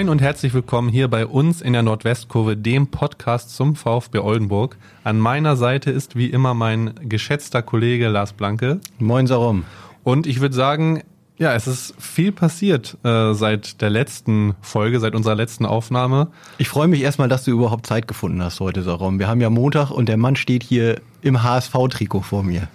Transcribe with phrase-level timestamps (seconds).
[0.00, 4.78] Moin und herzlich willkommen hier bei uns in der Nordwestkurve, dem Podcast zum VfB Oldenburg.
[5.04, 8.80] An meiner Seite ist wie immer mein geschätzter Kollege Lars Blanke.
[8.98, 9.64] Moin Sarum.
[10.02, 11.02] Und ich würde sagen,
[11.36, 16.28] ja, es ist viel passiert äh, seit der letzten Folge, seit unserer letzten Aufnahme.
[16.56, 19.18] Ich freue mich erstmal, dass du überhaupt Zeit gefunden hast heute, Sarum.
[19.18, 22.68] Wir haben ja Montag und der Mann steht hier im HSV-Trikot vor mir.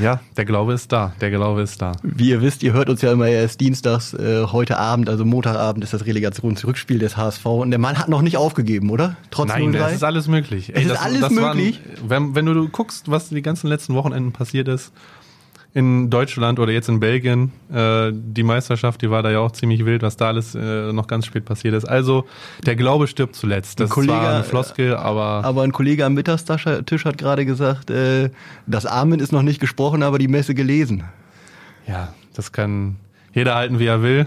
[0.00, 1.12] Ja, der Glaube ist da.
[1.20, 1.92] Der Glaube ist da.
[2.02, 5.82] Wie ihr wisst, ihr hört uns ja immer erst dienstags, äh, heute Abend, also Montagabend
[5.84, 9.16] ist das Relegationsrückspiel des HSV und der Mann hat noch nicht aufgegeben, oder?
[9.30, 10.70] Trotz Nein, es ist alles möglich.
[10.70, 11.80] Ey, es ist das, alles das möglich.
[12.02, 14.92] Waren, wenn, wenn du guckst, was die ganzen letzten Wochenenden passiert ist,
[15.74, 17.52] in Deutschland oder jetzt in Belgien.
[17.72, 21.06] Äh, die Meisterschaft, die war da ja auch ziemlich wild, was da alles äh, noch
[21.06, 21.84] ganz spät passiert ist.
[21.84, 22.26] Also
[22.64, 23.78] der Glaube stirbt zuletzt.
[23.80, 25.44] Das Kollege, zwar eine Floskel, aber...
[25.44, 28.30] Aber ein Kollege am Mittagstisch hat gerade gesagt, äh,
[28.66, 31.04] das Amen ist noch nicht gesprochen, aber die Messe gelesen.
[31.86, 32.96] Ja, das kann
[33.34, 34.26] jeder halten, wie er will.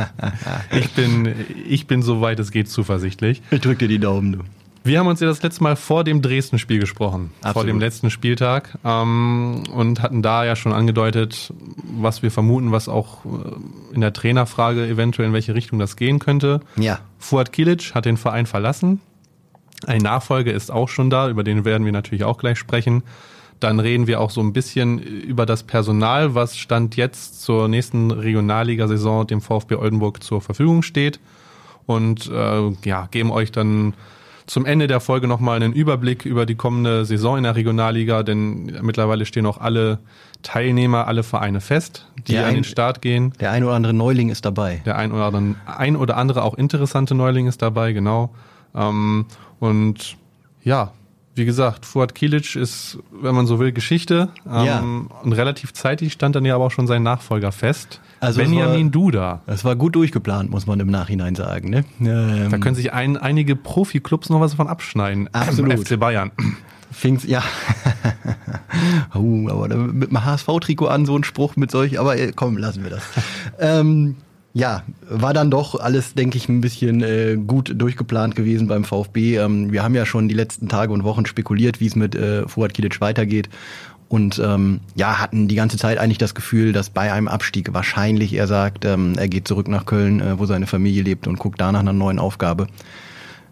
[0.72, 1.34] ich bin,
[1.68, 3.42] ich bin soweit es geht zuversichtlich.
[3.50, 4.38] Ich drück dir die Daumen, du.
[4.84, 7.54] Wir haben uns ja das letzte Mal vor dem Dresden-Spiel gesprochen, Absolut.
[7.54, 11.52] vor dem letzten Spieltag ähm, und hatten da ja schon angedeutet,
[11.84, 16.18] was wir vermuten, was auch äh, in der Trainerfrage eventuell in welche Richtung das gehen
[16.18, 16.60] könnte.
[16.76, 16.98] Ja.
[17.18, 19.00] Fuad Kilic hat den Verein verlassen.
[19.86, 23.04] Ein Nachfolger ist auch schon da, über den werden wir natürlich auch gleich sprechen.
[23.60, 28.10] Dann reden wir auch so ein bisschen über das Personal, was Stand jetzt zur nächsten
[28.10, 31.20] Regionalligasaison dem VfB Oldenburg zur Verfügung steht.
[31.86, 33.94] Und äh, ja, geben euch dann
[34.52, 38.66] zum Ende der Folge nochmal einen Überblick über die kommende Saison in der Regionalliga, denn
[38.82, 39.98] mittlerweile stehen auch alle
[40.42, 43.32] Teilnehmer, alle Vereine fest, die der an den Start gehen.
[43.40, 44.82] Der ein oder andere Neuling ist dabei.
[44.84, 48.34] Der ein oder andere, ein oder andere auch interessante Neuling ist dabei, genau.
[48.74, 49.24] Ähm,
[49.58, 50.18] und
[50.62, 50.92] ja,
[51.34, 54.28] wie gesagt, Fuad Kilic ist, wenn man so will, Geschichte.
[54.46, 54.80] Ähm, ja.
[55.22, 58.00] Und relativ zeitig stand dann ja aber auch schon sein Nachfolger fest.
[58.20, 59.42] Also Benjamin war, Duda.
[59.46, 61.70] Das war gut durchgeplant, muss man im Nachhinein sagen.
[61.70, 61.84] Ne?
[62.00, 65.28] Ähm, da können sich ein, einige Profiklubs noch was davon abschneiden.
[65.32, 65.88] Absolut.
[65.88, 66.32] FC Bayern.
[66.90, 67.42] Fing's, ja.
[69.14, 72.82] uh, aber mit dem HSV-Trikot an, so ein Spruch mit solch, aber äh, komm, lassen
[72.82, 73.02] wir das.
[73.58, 74.16] ähm,
[74.54, 79.38] ja, war dann doch alles, denke ich, ein bisschen äh, gut durchgeplant gewesen beim VfB.
[79.38, 82.46] Ähm, wir haben ja schon die letzten Tage und Wochen spekuliert, wie es mit äh,
[82.46, 83.48] Fuad Kilic weitergeht.
[84.08, 88.34] Und ähm, ja, hatten die ganze Zeit eigentlich das Gefühl, dass bei einem Abstieg wahrscheinlich,
[88.34, 91.58] er sagt, ähm, er geht zurück nach Köln, äh, wo seine Familie lebt und guckt
[91.58, 92.66] da nach einer neuen Aufgabe.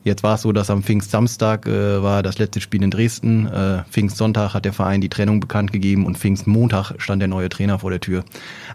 [0.03, 3.47] Jetzt war es so, dass am Pfingstsamstag äh, war das letzte Spiel in Dresden.
[3.47, 7.79] Äh, Pfingstsonntag hat der Verein die Trennung bekannt gegeben und Pfingstmontag stand der neue Trainer
[7.79, 8.25] vor der Tür.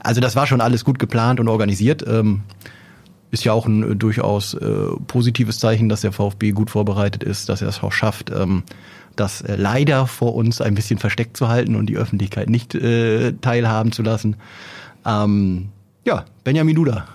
[0.01, 2.05] Also das war schon alles gut geplant und organisiert.
[2.07, 2.43] Ähm,
[3.31, 7.49] ist ja auch ein äh, durchaus äh, positives Zeichen, dass der VfB gut vorbereitet ist,
[7.49, 8.63] dass er es auch schafft, ähm,
[9.15, 13.33] das äh, leider vor uns ein bisschen versteckt zu halten und die Öffentlichkeit nicht äh,
[13.33, 14.35] teilhaben zu lassen.
[15.05, 15.69] Ähm,
[16.05, 17.07] ja, Benjamin Duda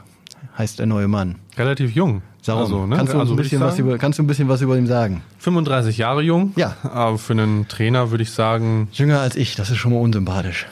[0.59, 1.37] heißt der neue Mann.
[1.61, 2.23] Relativ jung.
[2.41, 2.61] Sauer.
[2.61, 2.97] Also, ne?
[2.97, 5.23] kannst, du also, ein bisschen was über, kannst du ein bisschen was über ihn sagen?
[5.41, 6.53] 35 Jahre jung.
[6.57, 6.75] Ja.
[6.83, 8.89] Aber für einen Trainer würde ich sagen.
[8.93, 10.67] Jünger als ich, das ist schon mal unsympathisch.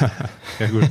[0.58, 0.88] ja, gut.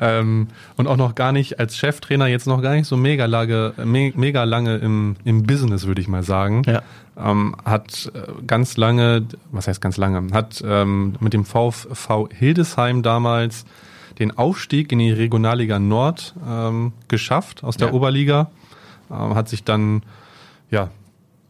[0.00, 3.72] ähm, und auch noch gar nicht als Cheftrainer jetzt noch gar nicht so mega lange,
[3.82, 6.62] me mega lange im, im Business, würde ich mal sagen.
[6.66, 6.82] Ja.
[7.16, 13.02] Ähm, hat äh, ganz lange, was heißt ganz lange, hat ähm, mit dem VfV Hildesheim
[13.02, 13.64] damals
[14.18, 17.94] den Aufstieg in die Regionalliga Nord ähm, geschafft aus der ja.
[17.94, 18.50] Oberliga
[19.10, 20.02] ähm, hat sich dann,
[20.70, 20.90] ja,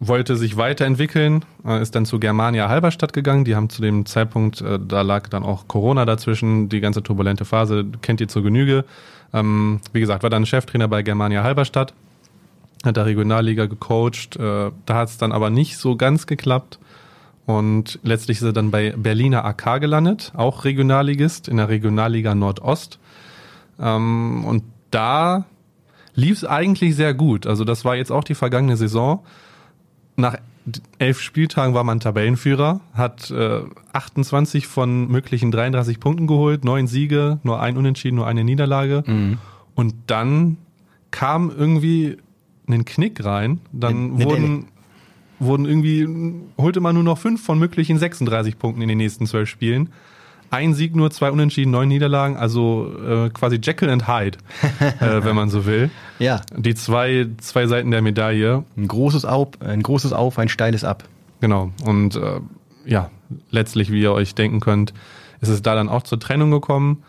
[0.00, 3.44] wollte sich weiterentwickeln, äh, ist dann zu Germania Halberstadt gegangen.
[3.44, 7.44] Die haben zu dem Zeitpunkt, äh, da lag dann auch Corona dazwischen, die ganze turbulente
[7.44, 8.84] Phase, kennt ihr zur Genüge.
[9.32, 11.94] Ähm, wie gesagt, war dann Cheftrainer bei Germania Halberstadt,
[12.84, 14.36] hat der Regionalliga gecoacht.
[14.36, 16.78] Äh, da hat es dann aber nicht so ganz geklappt.
[17.48, 22.98] Und letztlich ist er dann bei Berliner AK gelandet, auch Regionalligist in der Regionalliga Nordost.
[23.80, 25.46] Ähm, und da
[26.14, 27.46] lief es eigentlich sehr gut.
[27.46, 29.24] Also das war jetzt auch die vergangene Saison.
[30.14, 30.36] Nach
[30.98, 33.62] elf Spieltagen war man Tabellenführer, hat äh,
[33.94, 39.04] 28 von möglichen 33 Punkten geholt, neun Siege, nur ein Unentschieden, nur eine Niederlage.
[39.06, 39.38] Mhm.
[39.74, 40.58] Und dann
[41.10, 42.18] kam irgendwie
[42.68, 43.62] ein Knick rein.
[43.72, 44.64] Dann ne, wurden, ne,
[45.38, 46.08] wurden irgendwie,
[46.56, 49.90] holte man nur noch fünf von möglichen 36 Punkten in den nächsten zwölf Spielen
[50.50, 54.38] ein Sieg nur, zwei Unentschieden, neun Niederlagen, also äh, quasi Jekyll and Hyde,
[55.00, 55.90] äh, wenn man so will.
[56.18, 56.40] Ja.
[56.56, 58.64] Die zwei, zwei Seiten der Medaille.
[58.76, 61.04] Ein großes Auf, ein großes Auf, ein steiles Ab.
[61.40, 61.70] Genau.
[61.84, 62.40] Und äh,
[62.86, 63.10] ja,
[63.50, 64.94] letztlich, wie ihr euch denken könnt,
[65.40, 67.02] ist es da dann auch zur Trennung gekommen.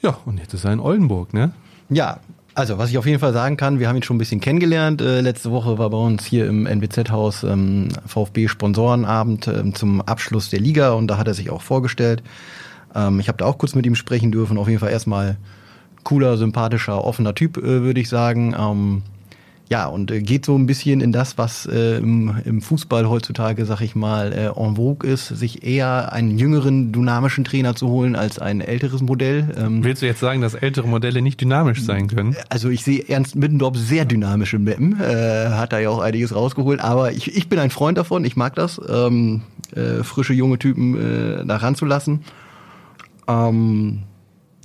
[0.00, 1.52] Ja, und jetzt ist er in Oldenburg, ne?
[1.88, 2.20] Ja,
[2.56, 5.02] also, was ich auf jeden Fall sagen kann, wir haben ihn schon ein bisschen kennengelernt.
[5.02, 10.60] Äh, letzte Woche war bei uns hier im NWZ-Haus ähm, VfB-Sponsorenabend ähm, zum Abschluss der
[10.60, 12.22] Liga und da hat er sich auch vorgestellt.
[12.94, 14.56] Ähm, ich habe da auch kurz mit ihm sprechen dürfen.
[14.56, 15.36] Auf jeden Fall erstmal
[16.02, 18.54] cooler, sympathischer, offener Typ, äh, würde ich sagen.
[19.68, 23.64] Ja, und äh, geht so ein bisschen in das, was äh, im, im Fußball heutzutage,
[23.64, 28.14] sag ich mal, äh, en vogue ist, sich eher einen jüngeren, dynamischen Trainer zu holen
[28.14, 29.48] als ein älteres Modell.
[29.56, 32.36] Ähm, Willst du jetzt sagen, dass ältere Modelle nicht dynamisch sein können?
[32.48, 36.34] Also ich sehe Ernst Middendorf sehr dynamisch im Mappen, äh, hat da ja auch einiges
[36.34, 39.42] rausgeholt, aber ich, ich bin ein Freund davon, ich mag das, ähm,
[39.74, 42.20] äh, frische junge Typen äh, da ranzulassen.
[43.26, 44.02] Ähm,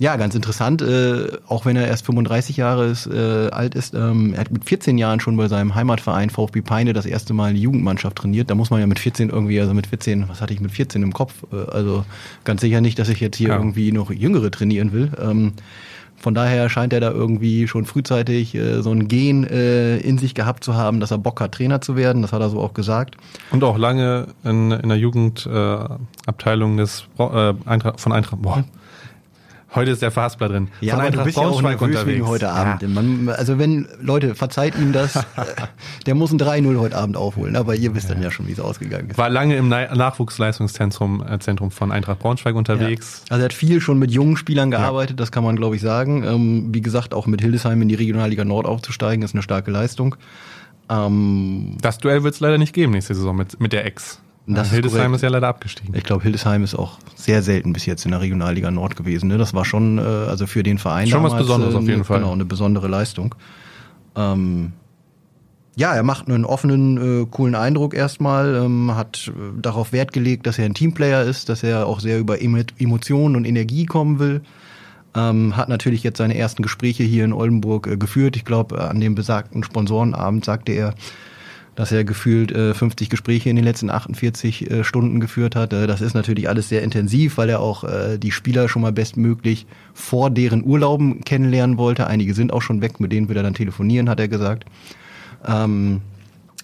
[0.02, 3.94] ja, ganz interessant, äh, auch wenn er erst 35 Jahre ist, äh, alt ist.
[3.94, 7.54] Ähm, er hat mit 14 Jahren schon bei seinem Heimatverein VfB Peine das erste Mal
[7.54, 8.50] die Jugendmannschaft trainiert.
[8.50, 11.04] Da muss man ja mit 14 irgendwie, also mit 14, was hatte ich mit 14
[11.04, 11.44] im Kopf?
[11.52, 12.04] Äh, also
[12.42, 13.56] ganz sicher nicht, dass ich jetzt hier ja.
[13.56, 15.12] irgendwie noch Jüngere trainieren will.
[15.22, 15.52] Ähm,
[16.16, 20.34] von daher scheint er da irgendwie schon frühzeitig äh, so ein Gen äh, in sich
[20.34, 22.22] gehabt zu haben, dass er Bock hat, Trainer zu werden.
[22.22, 23.16] Das hat er so auch gesagt.
[23.52, 28.42] Und auch lange in, in der Jugendabteilung äh, des äh, Eintracht, von Eintracht.
[28.42, 28.64] Boah.
[29.74, 30.68] Heute ist der Fassbler drin.
[30.80, 32.82] Ja, Von aber du bist ja auch nervös wegen heute Abend.
[32.82, 32.88] Ja.
[32.88, 35.18] Man, also wenn, Leute, verzeiht ihm das.
[36.06, 37.56] der muss ein 3-0 heute Abend aufholen.
[37.56, 38.14] Aber ihr wisst ja.
[38.14, 39.18] dann ja schon, wie es ausgegangen ist.
[39.18, 43.22] War lange im Nachwuchsleistungszentrum äh, Zentrum von Eintracht Braunschweig unterwegs.
[43.28, 43.32] Ja.
[43.32, 46.22] Also er hat viel schon mit jungen Spielern gearbeitet, das kann man glaube ich sagen.
[46.22, 50.16] Ähm, wie gesagt, auch mit Hildesheim in die Regionalliga Nord aufzusteigen, ist eine starke Leistung.
[50.90, 54.20] Ähm, das Duell wird es leider nicht geben nächste Saison mit, mit der Ex.
[54.46, 55.94] Ja, Hildesheim ist, ist, ja leider abgestiegen.
[55.94, 59.28] Ich glaube, Hildesheim ist auch sehr selten bis jetzt in der Regionalliga Nord gewesen.
[59.28, 59.38] Ne?
[59.38, 62.04] Das war schon, äh, also für den Verein schon damals, was Besonderes auf jeden äh,
[62.04, 62.18] Fall.
[62.20, 63.34] Genau, eine besondere Leistung.
[64.16, 64.72] Ähm,
[65.76, 70.46] ja, er macht einen offenen, äh, coolen Eindruck erstmal, ähm, hat äh, darauf Wert gelegt,
[70.46, 74.42] dass er ein Teamplayer ist, dass er auch sehr über Emotionen und Energie kommen will.
[75.14, 78.36] Ähm, hat natürlich jetzt seine ersten Gespräche hier in Oldenburg äh, geführt.
[78.36, 80.94] Ich glaube, an dem besagten Sponsorenabend sagte er,
[81.74, 85.72] dass er gefühlt äh, 50 Gespräche in den letzten 48 äh, Stunden geführt hat.
[85.72, 88.92] Äh, das ist natürlich alles sehr intensiv, weil er auch äh, die Spieler schon mal
[88.92, 92.06] bestmöglich vor deren Urlauben kennenlernen wollte.
[92.06, 94.64] Einige sind auch schon weg, mit denen wird er dann telefonieren, hat er gesagt.
[95.46, 96.02] Ähm,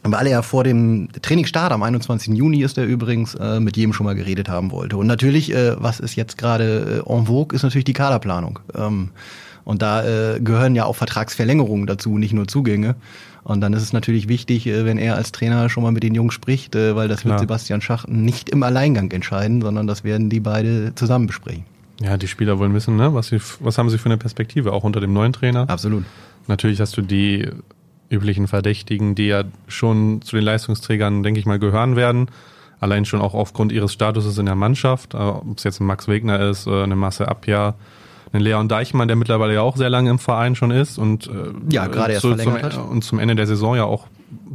[0.04, 2.34] weil er ja vor dem Trainingsstart am 21.
[2.34, 4.96] Juni ist er übrigens äh, mit jedem schon mal geredet haben wollte.
[4.96, 8.60] Und natürlich, äh, was ist jetzt gerade äh, en vogue, ist natürlich die Kaderplanung.
[8.74, 9.10] Ähm,
[9.64, 12.94] und da äh, gehören ja auch Vertragsverlängerungen dazu, nicht nur Zugänge.
[13.48, 16.14] Und dann ist es natürlich wichtig, äh, wenn er als Trainer schon mal mit den
[16.14, 17.32] Jungs spricht, äh, weil das Klar.
[17.32, 21.64] wird Sebastian Schachten nicht im Alleingang entscheiden, sondern das werden die beide zusammen besprechen.
[22.00, 23.14] Ja, die Spieler wollen wissen, ne?
[23.14, 25.68] was, sie, was haben sie für eine Perspektive, auch unter dem neuen Trainer.
[25.68, 26.04] Absolut.
[26.46, 27.48] Natürlich hast du die
[28.10, 32.30] üblichen Verdächtigen, die ja schon zu den Leistungsträgern, denke ich mal, gehören werden.
[32.80, 36.06] Allein schon auch aufgrund ihres Statuses in der Mannschaft, äh, ob es jetzt ein Max
[36.06, 37.74] Wegner ist, eine Masse Abja,
[38.32, 41.72] einen Leon Deichmann, der mittlerweile ja auch sehr lange im Verein schon ist und äh,
[41.72, 42.90] ja gerade erst zu, verlängert zum, hat.
[42.90, 44.06] und zum Ende der Saison ja auch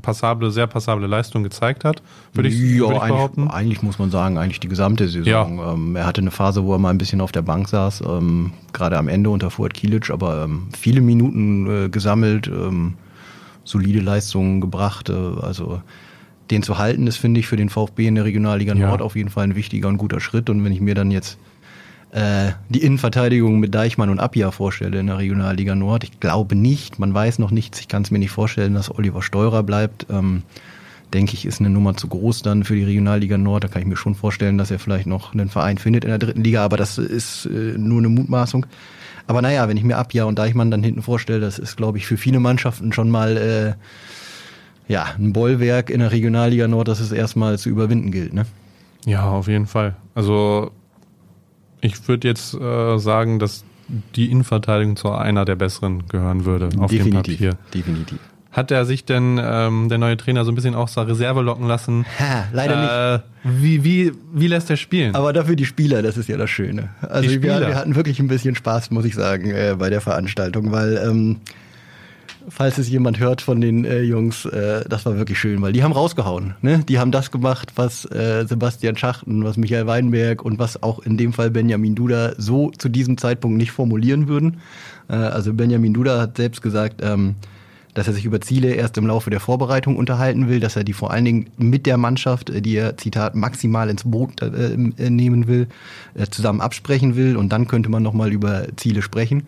[0.02, 2.04] passable, sehr passable Leistung gezeigt hat,
[2.34, 3.48] würde ich, ja, würd ich behaupten.
[3.48, 5.58] Eigentlich muss man sagen, eigentlich die gesamte Saison.
[5.58, 5.74] Ja.
[5.74, 8.52] Ähm, er hatte eine Phase, wo er mal ein bisschen auf der Bank saß, ähm,
[8.74, 12.96] gerade am Ende unter Fuad Kilic, aber ähm, viele Minuten äh, gesammelt, ähm,
[13.64, 15.10] solide Leistungen gebracht.
[15.10, 15.81] Äh, also
[16.52, 19.06] den zu halten ist, finde ich, für den VfB in der Regionalliga Nord ja.
[19.06, 20.50] auf jeden Fall ein wichtiger und guter Schritt.
[20.50, 21.40] Und wenn ich mir dann jetzt
[22.13, 26.04] äh, die Innenverteidigung mit Deichmann und Appia vorstelle in der Regionalliga Nord.
[26.04, 27.80] Ich glaube nicht, man weiß noch nichts.
[27.80, 30.06] Ich kann es mir nicht vorstellen, dass Oliver Steurer bleibt.
[30.12, 30.44] Ähm,
[31.12, 33.64] denke ich, ist eine Nummer zu groß dann für die Regionalliga Nord.
[33.64, 36.19] Da kann ich mir schon vorstellen, dass er vielleicht noch einen Verein findet in der
[36.19, 38.68] dritten Liga, aber das ist äh, nur eine Mutmaßung.
[39.26, 42.06] Aber naja, wenn ich mir Appia und Deichmann dann hinten vorstelle, das ist, glaube ich,
[42.06, 47.11] für viele Mannschaften schon mal äh, ja, ein Bollwerk in der Regionalliga Nord, das es
[47.11, 48.33] erstmal zu überwinden gilt.
[48.33, 48.45] Ne?
[49.06, 49.95] Ja, auf jeden Fall.
[50.14, 50.71] Also
[51.83, 53.63] ich würde jetzt äh, sagen, dass
[54.16, 57.57] die Innenverteidigung zu einer der besseren gehören würde auf definitiv, dem Papier.
[57.73, 58.19] Definitiv.
[58.52, 61.68] Hat er sich denn ähm, der neue Trainer so ein bisschen aus der Reserve locken
[61.68, 62.06] lassen?
[62.19, 63.61] Ha, leider äh, nicht.
[63.61, 65.16] Wie, wie, wie lässt er spielen?
[65.16, 66.90] Aber dafür die Spieler, das ist ja das Schöne.
[67.02, 70.71] Also wir, wir, hatten wirklich ein bisschen Spaß, muss ich sagen, äh, bei der Veranstaltung,
[70.71, 71.37] weil ähm,
[72.50, 75.83] falls es jemand hört von den äh, Jungs, äh, das war wirklich schön, weil die
[75.83, 76.56] haben rausgehauen.
[76.62, 76.83] Ne?
[76.88, 81.18] Die haben das gemacht, was äh, Sebastian Schachten, was Michael Weinberg und was auch in
[81.18, 84.62] dem Fall Benjamin Duda so zu diesem Zeitpunkt nicht formulieren würden.
[85.09, 87.35] Äh, also Benjamin Duda hat selbst gesagt, ähm,
[87.94, 90.94] dass er sich über Ziele erst im Laufe der Vorbereitung unterhalten will, dass er die
[90.94, 95.09] vor allen Dingen mit der Mannschaft, äh, die er, Zitat, maximal ins Boot äh, äh,
[95.09, 95.68] nehmen will,
[96.16, 99.44] äh, zusammen absprechen will und dann könnte man nochmal über Ziele sprechen.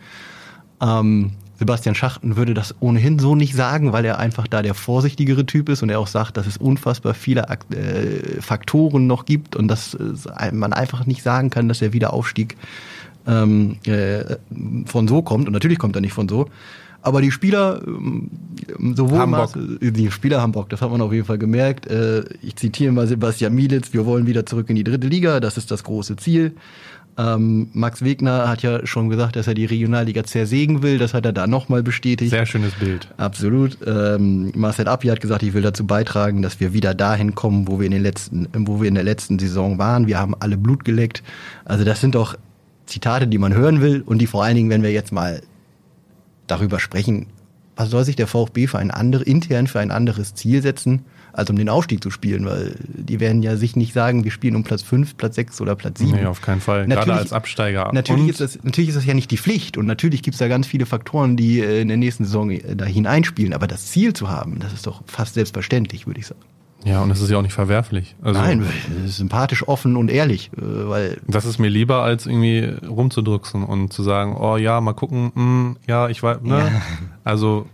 [0.82, 5.46] Ähm, Sebastian Schachten würde das ohnehin so nicht sagen, weil er einfach da der vorsichtigere
[5.46, 9.68] Typ ist und er auch sagt, dass es unfassbar viele äh, Faktoren noch gibt und
[9.68, 12.58] dass äh, man einfach nicht sagen kann, dass der Wiederaufstieg
[13.28, 14.36] ähm, äh,
[14.86, 15.48] von so kommt.
[15.48, 16.48] Und natürlich kommt er nicht von so.
[17.02, 18.32] Aber die Spieler, ähm,
[18.96, 19.52] sowohl haben Bock.
[19.56, 21.86] die Spieler haben Bock, das hat man auf jeden Fall gemerkt.
[21.86, 25.58] Äh, ich zitiere mal Sebastian Mielitz, wir wollen wieder zurück in die dritte Liga, das
[25.58, 26.56] ist das große Ziel.
[27.18, 30.98] Ähm, Max Wegner hat ja schon gesagt, dass er die Regionalliga zersägen will.
[30.98, 32.32] Das hat er da nochmal bestätigt.
[32.32, 33.08] Sehr schönes Bild.
[33.18, 33.78] Absolut.
[33.86, 37.80] Ähm, Marcel Appi hat gesagt, ich will dazu beitragen, dass wir wieder dahin kommen, wo
[37.80, 40.08] wir in den letzten, wo wir in der letzten Saison waren.
[40.08, 41.24] Wir haben alle Blut geleckt.
[41.64, 42.38] Also das sind doch
[42.86, 45.42] Zitate, die man hören will und die vor allen Dingen, wenn wir jetzt mal
[46.48, 47.28] darüber sprechen,
[47.78, 51.50] was soll sich der VfB für ein andere, intern für ein anderes Ziel setzen, als
[51.50, 54.64] um den Aufstieg zu spielen, weil die werden ja sich nicht sagen, wir spielen um
[54.64, 56.12] Platz 5, Platz 6 oder Platz 7.
[56.12, 56.88] Nee, auf keinen Fall.
[56.88, 57.92] Natürlich, Gerade als Absteiger.
[57.94, 60.48] Natürlich ist, das, natürlich ist das ja nicht die Pflicht und natürlich gibt es da
[60.48, 64.14] ganz viele Faktoren, die äh, in der nächsten Saison äh, da hineinspielen, aber das Ziel
[64.14, 66.42] zu haben, das ist doch fast selbstverständlich, würde ich sagen.
[66.86, 68.16] Ja, und es ist ja auch nicht verwerflich.
[68.22, 68.64] Also, Nein,
[69.08, 71.18] sympathisch, offen und ehrlich, äh, weil.
[71.28, 75.42] Das ist mir lieber, als irgendwie rumzudrücksen und zu sagen, oh ja, mal gucken, mh,
[75.42, 76.60] hm, ja, ich weiß, ne?
[76.60, 76.82] Ja.
[77.24, 77.66] Also,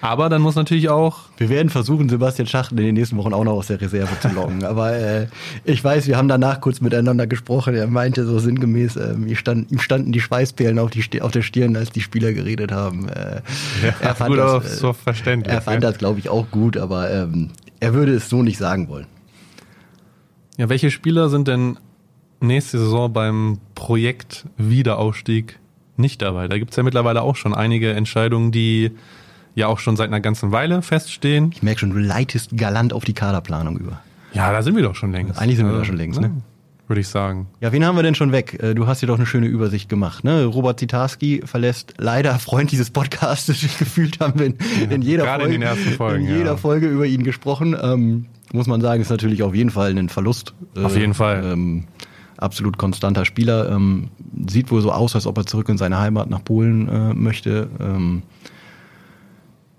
[0.00, 1.20] aber dann muss natürlich auch.
[1.36, 4.28] Wir werden versuchen, Sebastian Schachten in den nächsten Wochen auch noch aus der Reserve zu
[4.28, 4.64] locken.
[4.64, 5.26] Aber äh,
[5.64, 7.74] ich weiß, wir haben danach kurz miteinander gesprochen.
[7.74, 11.42] Er meinte so sinngemäß, äh, ihm, stand, ihm standen die Schweißperlen auf, die, auf der
[11.42, 13.08] Stirn, als die Spieler geredet haben.
[13.08, 13.42] Äh,
[13.84, 15.52] ja, er fand gut das, so verständlich.
[15.52, 15.90] Er fand ja.
[15.90, 19.06] das, glaube ich, auch gut, aber ähm, er würde es so nicht sagen wollen.
[20.56, 21.78] Ja, welche Spieler sind denn
[22.40, 25.58] nächste Saison beim Projekt Wiederaufstieg
[25.96, 26.48] nicht dabei?
[26.48, 28.92] Da gibt es ja mittlerweile auch schon einige Entscheidungen, die
[29.54, 31.50] ja auch schon seit einer ganzen Weile feststehen.
[31.54, 34.00] Ich merke schon, du leitest galant auf die Kaderplanung über.
[34.32, 35.38] Ja, da sind wir doch schon längst.
[35.38, 36.30] Eigentlich sind wir da schon längst, ne?
[36.86, 37.46] Würde ich sagen.
[37.60, 38.60] Ja, wen haben wir denn schon weg?
[38.60, 40.24] Äh, du hast hier doch eine schöne Übersicht gemacht.
[40.24, 40.44] Ne?
[40.44, 43.46] Robert Zitarski verlässt leider Freund dieses Podcasts.
[43.78, 45.62] Gefühlt haben wir in, ja, in jeder, Folge, in
[45.96, 46.56] Folgen, in jeder ja.
[46.56, 47.76] Folge über ihn gesprochen.
[47.80, 50.52] Ähm, muss man sagen, ist natürlich auf jeden Fall ein Verlust.
[50.82, 51.44] Auf jeden Fall.
[51.44, 51.84] Ähm,
[52.38, 53.70] absolut konstanter Spieler.
[53.70, 54.08] Ähm,
[54.48, 57.68] sieht wohl so aus, als ob er zurück in seine Heimat nach Polen äh, möchte.
[57.78, 58.22] Ähm,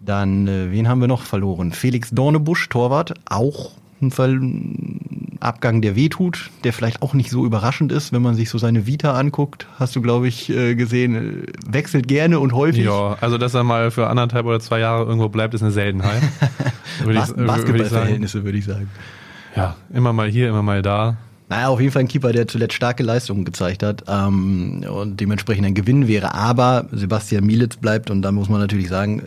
[0.03, 1.71] dann, äh, wen haben wir noch verloren?
[1.71, 8.11] Felix Dornebusch, Torwart, auch ein Abgang, der wehtut, der vielleicht auch nicht so überraschend ist,
[8.13, 9.67] wenn man sich so seine Vita anguckt.
[9.77, 12.85] Hast du, glaube ich, äh, gesehen, äh, wechselt gerne und häufig.
[12.85, 16.21] Ja, also dass er mal für anderthalb oder zwei Jahre irgendwo bleibt, ist eine Seltenheit.
[17.03, 18.89] würde ich, Basketballverhältnisse, würde ich sagen.
[19.55, 21.17] Ja, immer mal hier, immer mal da.
[21.49, 25.65] Naja, auf jeden Fall ein Keeper, der zuletzt starke Leistungen gezeigt hat ähm, und dementsprechend
[25.65, 26.33] ein Gewinn wäre.
[26.33, 29.21] Aber Sebastian Mielitz bleibt und da muss man natürlich sagen,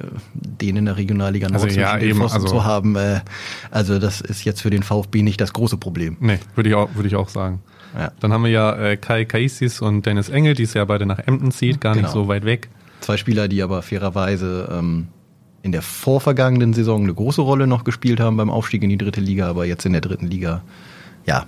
[0.67, 3.21] den in der Regionalliga noch also, ja, eben, also, zu haben, äh,
[3.71, 6.17] also das ist jetzt für den VfB nicht das große Problem.
[6.21, 7.63] Nee, würde ich auch, würde ich auch sagen.
[7.97, 8.13] Ja.
[8.21, 11.19] Dann haben wir ja äh, Kai Kaisis und Dennis Engel, die es ja beide nach
[11.19, 12.07] Emden zieht, gar genau.
[12.07, 12.69] nicht so weit weg.
[13.01, 15.09] Zwei Spieler, die aber fairerweise ähm,
[15.63, 19.21] in der vorvergangenen Saison eine große Rolle noch gespielt haben beim Aufstieg in die dritte
[19.21, 20.63] Liga, aber jetzt in der dritten Liga
[21.27, 21.47] ja,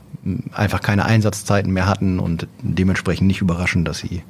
[0.52, 4.22] einfach keine Einsatzzeiten mehr hatten und dementsprechend nicht überraschend, dass sie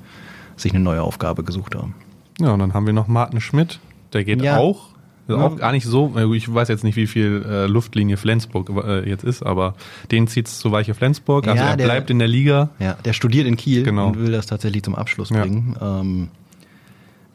[0.57, 1.95] sich eine neue Aufgabe gesucht haben.
[2.41, 3.79] Ja, und dann haben wir noch Martin Schmidt,
[4.13, 4.59] der geht ja.
[4.59, 4.97] auch.
[5.29, 9.09] Also auch gar nicht so, ich weiß jetzt nicht, wie viel äh, Luftlinie Flensburg äh,
[9.09, 9.75] jetzt ist, aber
[10.13, 11.49] den zieht es zu Weiche Flensburg.
[11.49, 12.71] Also ja, er der, bleibt in der Liga.
[12.79, 14.09] Ja, der studiert in Kiel genau.
[14.09, 15.77] und will das tatsächlich zum Abschluss bringen.
[15.81, 16.01] Ja.
[16.01, 16.29] Ähm,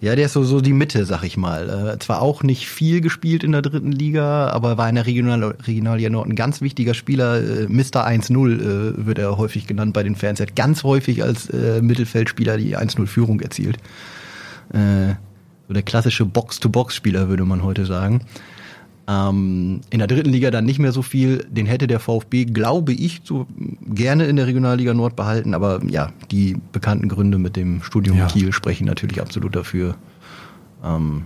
[0.02, 1.94] ja, der ist so, so die Mitte, sag ich mal.
[1.94, 5.44] Äh, zwar auch nicht viel gespielt in der dritten Liga, aber war in der Regional
[5.44, 7.38] Regionalliga Nord ein ganz wichtiger Spieler.
[7.38, 8.08] Äh, Mr.
[8.08, 10.40] 1-0 äh, wird er häufig genannt bei den Fans.
[10.40, 13.78] Er hat ganz häufig als äh, Mittelfeldspieler die 1-0 Führung erzielt.
[14.74, 15.16] Äh,
[15.72, 18.24] so der klassische Box-to-Box-Spieler, würde man heute sagen.
[19.08, 21.48] Ähm, in der dritten Liga dann nicht mehr so viel.
[21.50, 23.48] Den hätte der VfB, glaube ich, so
[23.88, 25.54] gerne in der Regionalliga Nord behalten.
[25.54, 28.28] Aber ja, die bekannten Gründe mit dem Studium ja.
[28.28, 29.96] Kiel sprechen natürlich absolut dafür,
[30.84, 31.26] ähm,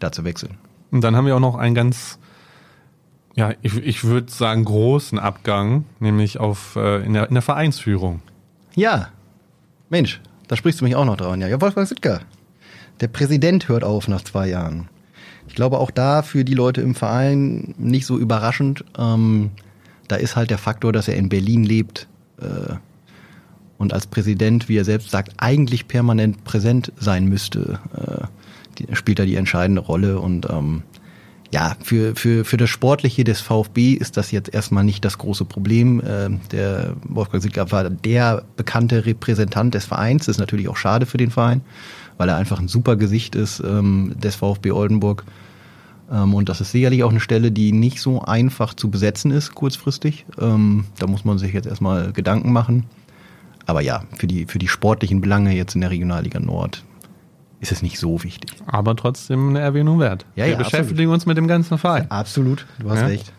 [0.00, 0.54] da zu wechseln.
[0.90, 2.18] Und dann haben wir auch noch einen ganz,
[3.36, 8.22] ja, ich, ich würde sagen, großen Abgang, nämlich auf, äh, in, der, in der Vereinsführung.
[8.74, 9.10] Ja,
[9.88, 11.40] Mensch, da sprichst du mich auch noch dran.
[11.40, 12.22] Ja, ja Wolfgang Sittger.
[13.00, 14.88] Der Präsident hört auf nach zwei Jahren.
[15.48, 18.84] Ich glaube auch da für die Leute im Verein nicht so überraschend.
[18.98, 19.50] Ähm,
[20.08, 22.08] da ist halt der Faktor, dass er in Berlin lebt
[22.40, 22.74] äh,
[23.78, 27.80] und als Präsident, wie er selbst sagt, eigentlich permanent präsent sein müsste.
[27.96, 28.26] Äh,
[28.78, 30.82] die, spielt da die entscheidende Rolle und ähm,
[31.52, 35.44] ja, für, für, für das Sportliche des VfB ist das jetzt erstmal nicht das große
[35.44, 36.00] Problem.
[36.00, 40.26] Äh, der Wolfgang Siegler war der bekannte Repräsentant des Vereins.
[40.26, 41.60] Das ist natürlich auch schade für den Verein
[42.16, 45.24] weil er einfach ein super Gesicht ist ähm, des VfB Oldenburg.
[46.10, 49.54] Ähm, und das ist sicherlich auch eine Stelle, die nicht so einfach zu besetzen ist,
[49.54, 50.26] kurzfristig.
[50.40, 52.86] Ähm, da muss man sich jetzt erstmal Gedanken machen.
[53.66, 56.84] Aber ja, für die, für die sportlichen Belange jetzt in der Regionalliga Nord
[57.60, 58.52] ist es nicht so wichtig.
[58.66, 60.26] Aber trotzdem eine Erwähnung wert.
[60.36, 61.14] Ja, Wir ja, beschäftigen absolut.
[61.14, 62.10] uns mit dem ganzen Verein.
[62.10, 63.06] Absolut, du hast ja?
[63.06, 63.32] recht.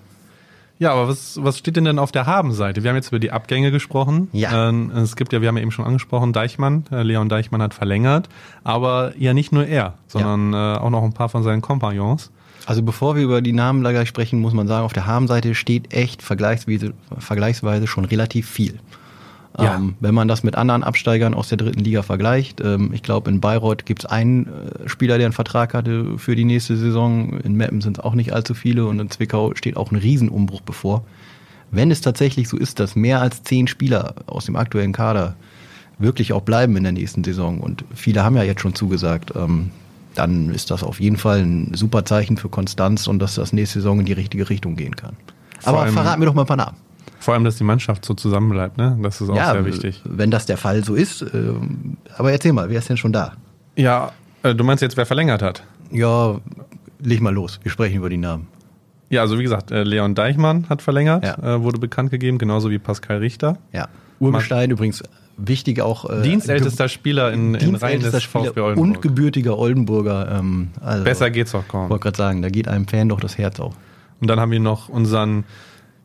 [0.77, 2.83] Ja, aber was, was steht denn denn auf der Habenseite?
[2.83, 4.29] Wir haben jetzt über die Abgänge gesprochen.
[4.33, 4.69] Ja.
[4.69, 7.73] Ähm, es gibt ja, wir haben ja eben schon angesprochen, Deichmann, äh, Leon Deichmann hat
[7.73, 8.27] verlängert,
[8.63, 10.75] aber ja nicht nur er, sondern ja.
[10.75, 12.31] äh, auch noch ein paar von seinen Kompagnons.
[12.65, 15.93] Also bevor wir über die Namen gleich sprechen, muss man sagen, auf der Habenseite steht
[15.93, 18.79] echt vergleichsweise, vergleichsweise schon relativ viel.
[19.57, 19.75] Ja.
[19.75, 23.29] Ähm, wenn man das mit anderen Absteigern aus der dritten Liga vergleicht, ähm, ich glaube,
[23.29, 27.39] in Bayreuth gibt es einen äh, Spieler, der einen Vertrag hatte für die nächste Saison.
[27.39, 30.61] In Meppen sind es auch nicht allzu viele und in Zwickau steht auch ein Riesenumbruch
[30.61, 31.05] bevor.
[31.71, 35.35] Wenn es tatsächlich so ist, dass mehr als zehn Spieler aus dem aktuellen Kader
[35.97, 39.71] wirklich auch bleiben in der nächsten Saison und viele haben ja jetzt schon zugesagt, ähm,
[40.15, 43.79] dann ist das auf jeden Fall ein super Zeichen für Konstanz und dass das nächste
[43.79, 45.15] Saison in die richtige Richtung gehen kann.
[45.59, 46.77] Vor Aber verraten wir doch mal ein paar Namen.
[47.25, 48.97] Vor allem, dass die Mannschaft so zusammenbleibt, ne?
[49.01, 50.01] Das ist auch sehr wichtig.
[50.05, 51.25] wenn das der Fall so ist.
[51.33, 53.33] ähm, Aber erzähl mal, wer ist denn schon da?
[53.75, 54.11] Ja,
[54.43, 55.63] äh, du meinst jetzt, wer verlängert hat?
[55.91, 56.39] Ja,
[56.99, 57.59] leg mal los.
[57.63, 58.47] Wir sprechen über die Namen.
[59.09, 61.55] Ja, also wie gesagt, äh, Leon Deichmann hat verlängert, Ja.
[61.55, 63.57] äh, wurde bekannt gegeben, genauso wie Pascal Richter.
[63.73, 63.87] Ja.
[64.19, 65.03] Urgestein übrigens
[65.37, 66.09] wichtig auch.
[66.09, 69.01] Äh, Dienstältester Spieler in, in des VfB und Oldenburg.
[69.01, 70.31] gebürtiger Oldenburger.
[70.39, 71.89] Ähm, also, Besser geht's Ich kaum.
[71.89, 73.73] wollte gerade sagen, da geht einem Fan doch das Herz auf.
[74.21, 75.43] Und dann haben wir noch unseren,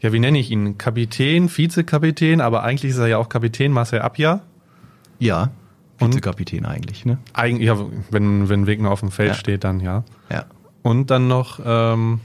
[0.00, 0.78] ja, wie nenne ich ihn?
[0.78, 4.40] Kapitän, Vizekapitän, aber eigentlich ist er ja auch Kapitän, Marcel Abja.
[5.18, 5.50] Ja,
[6.00, 6.10] Und?
[6.14, 7.18] Vizekapitän eigentlich, ne?
[7.34, 7.76] Eigentlich, ja,
[8.10, 9.34] wenn, wenn Wegner auf dem Feld Ja.
[9.34, 10.04] steht, dann ja.
[10.30, 10.44] Ja.
[10.82, 12.20] Und dann noch ähm,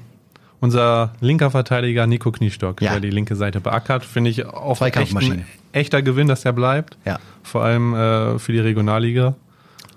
[0.62, 2.92] unser linker Verteidiger Nico Kniestock, Ja.
[2.92, 4.06] der die linke Seite beackert.
[4.06, 6.98] Finde ich auch echt ein echter Gewinn, dass er bleibt.
[7.06, 7.20] Ja.
[7.44, 9.36] Vor allem äh, für die Regionalliga.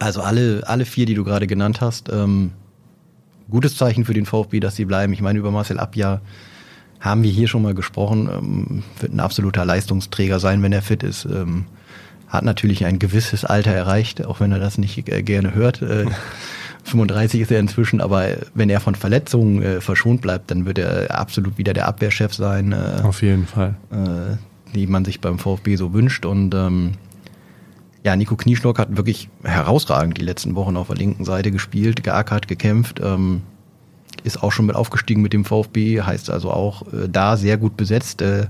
[0.00, 2.50] Also alle, alle vier, die du gerade genannt hast, ähm,
[3.48, 5.12] gutes Zeichen für den VfB, dass sie bleiben.
[5.12, 6.20] Ich meine, über Marcel Abja
[7.00, 8.28] haben wir hier schon mal gesprochen.
[8.32, 11.24] Ähm, wird ein absoluter Leistungsträger sein, wenn er fit ist.
[11.24, 11.66] Ähm,
[12.28, 15.82] hat natürlich ein gewisses Alter erreicht, auch wenn er das nicht äh, gerne hört.
[15.82, 16.06] Äh,
[16.84, 21.18] 35 ist er inzwischen, aber wenn er von Verletzungen äh, verschont bleibt, dann wird er
[21.18, 22.72] absolut wieder der Abwehrchef sein.
[22.72, 23.74] Äh, Auf jeden Fall.
[23.90, 24.36] äh,
[24.74, 26.26] die man sich beim VfB so wünscht.
[26.26, 26.92] Und ähm,
[28.04, 32.48] ja, Nico Knieschlock hat wirklich herausragend die letzten Wochen auf der linken Seite gespielt, geackert,
[32.48, 33.00] gekämpft.
[33.02, 33.42] Ähm,
[34.22, 37.76] ist auch schon mit aufgestiegen mit dem VfB, heißt also auch äh, da sehr gut
[37.76, 38.22] besetzt.
[38.22, 38.46] Äh,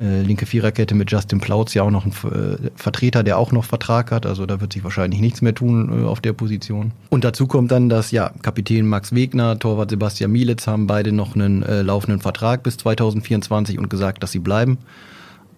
[0.00, 3.64] äh, linke Viererkette mit Justin Plautz, ja auch noch ein äh, Vertreter, der auch noch
[3.64, 4.26] Vertrag hat.
[4.26, 6.92] Also da wird sich wahrscheinlich nichts mehr tun äh, auf der Position.
[7.10, 11.34] Und dazu kommt dann, dass ja Kapitän Max Wegner, Torwart Sebastian Mielitz haben beide noch
[11.34, 14.78] einen äh, laufenden Vertrag bis 2024 und gesagt, dass sie bleiben.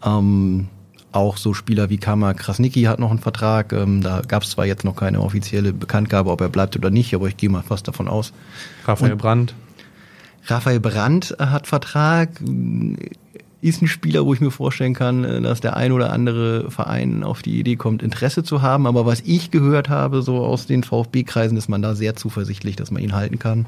[0.02, 0.68] Ähm,
[1.12, 3.72] auch so Spieler wie Kama Krasnicki hat noch einen Vertrag.
[3.72, 7.14] Ähm, da gab es zwar jetzt noch keine offizielle Bekanntgabe, ob er bleibt oder nicht,
[7.14, 8.32] aber ich gehe mal fast davon aus.
[8.86, 9.54] Raphael Und- Brandt.
[10.46, 12.30] Raphael Brandt hat Vertrag,
[13.60, 17.22] ist ein Spieler, wo ich mir vorstellen kann, äh, dass der ein oder andere Verein
[17.22, 18.86] auf die Idee kommt, Interesse zu haben.
[18.86, 22.90] Aber was ich gehört habe, so aus den VfB-Kreisen, ist man da sehr zuversichtlich, dass
[22.90, 23.66] man ihn halten kann.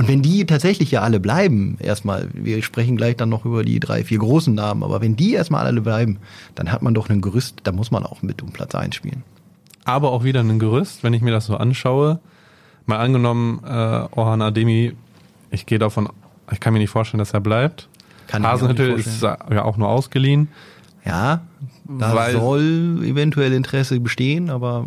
[0.00, 3.80] Und wenn die tatsächlich ja alle bleiben, erstmal, wir sprechen gleich dann noch über die
[3.80, 6.20] drei, vier großen Namen, aber wenn die erstmal alle bleiben,
[6.54, 9.24] dann hat man doch ein Gerüst, da muss man auch mit um Platz einspielen.
[9.84, 12.18] Aber auch wieder ein Gerüst, wenn ich mir das so anschaue.
[12.86, 14.94] Mal angenommen, äh, Orhan Ademi,
[15.50, 16.08] ich gehe davon,
[16.50, 17.86] ich kann mir nicht vorstellen, dass er bleibt.
[18.26, 20.48] Kann Hasenhüttel ist ja auch nur ausgeliehen.
[21.04, 21.42] Ja,
[21.86, 24.86] da soll eventuell Interesse bestehen, aber,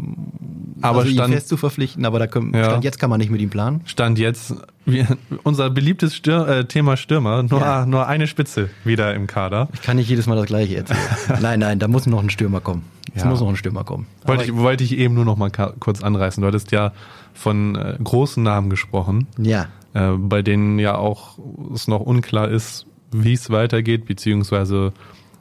[0.83, 2.65] Aber also ihn Stand- fest zu verpflichten, aber da können, Ja.
[2.65, 3.81] Stand jetzt kann man nicht mit ihm planen.
[3.85, 4.53] Stand jetzt
[4.85, 5.07] wir,
[5.43, 7.85] unser beliebtes Stür äh, Thema Stürmer, nur, Ja.
[7.85, 9.69] nur eine Spitze wieder im Kader.
[9.73, 10.99] Ich kann nicht jedes Mal das gleiche erzählen.
[11.41, 12.83] nein, nein, da muss noch ein Stürmer kommen.
[13.15, 13.29] Es Ja.
[13.29, 14.07] muss noch ein Stürmer kommen.
[14.25, 16.41] Wollte ich, wollte ich eben nur noch mal kurz anreißen.
[16.41, 16.91] Du hattest ja
[17.33, 21.37] von äh, großen Namen gesprochen, ja, äh, bei denen ja auch
[21.73, 24.91] es noch unklar ist, wie es weitergeht, beziehungsweise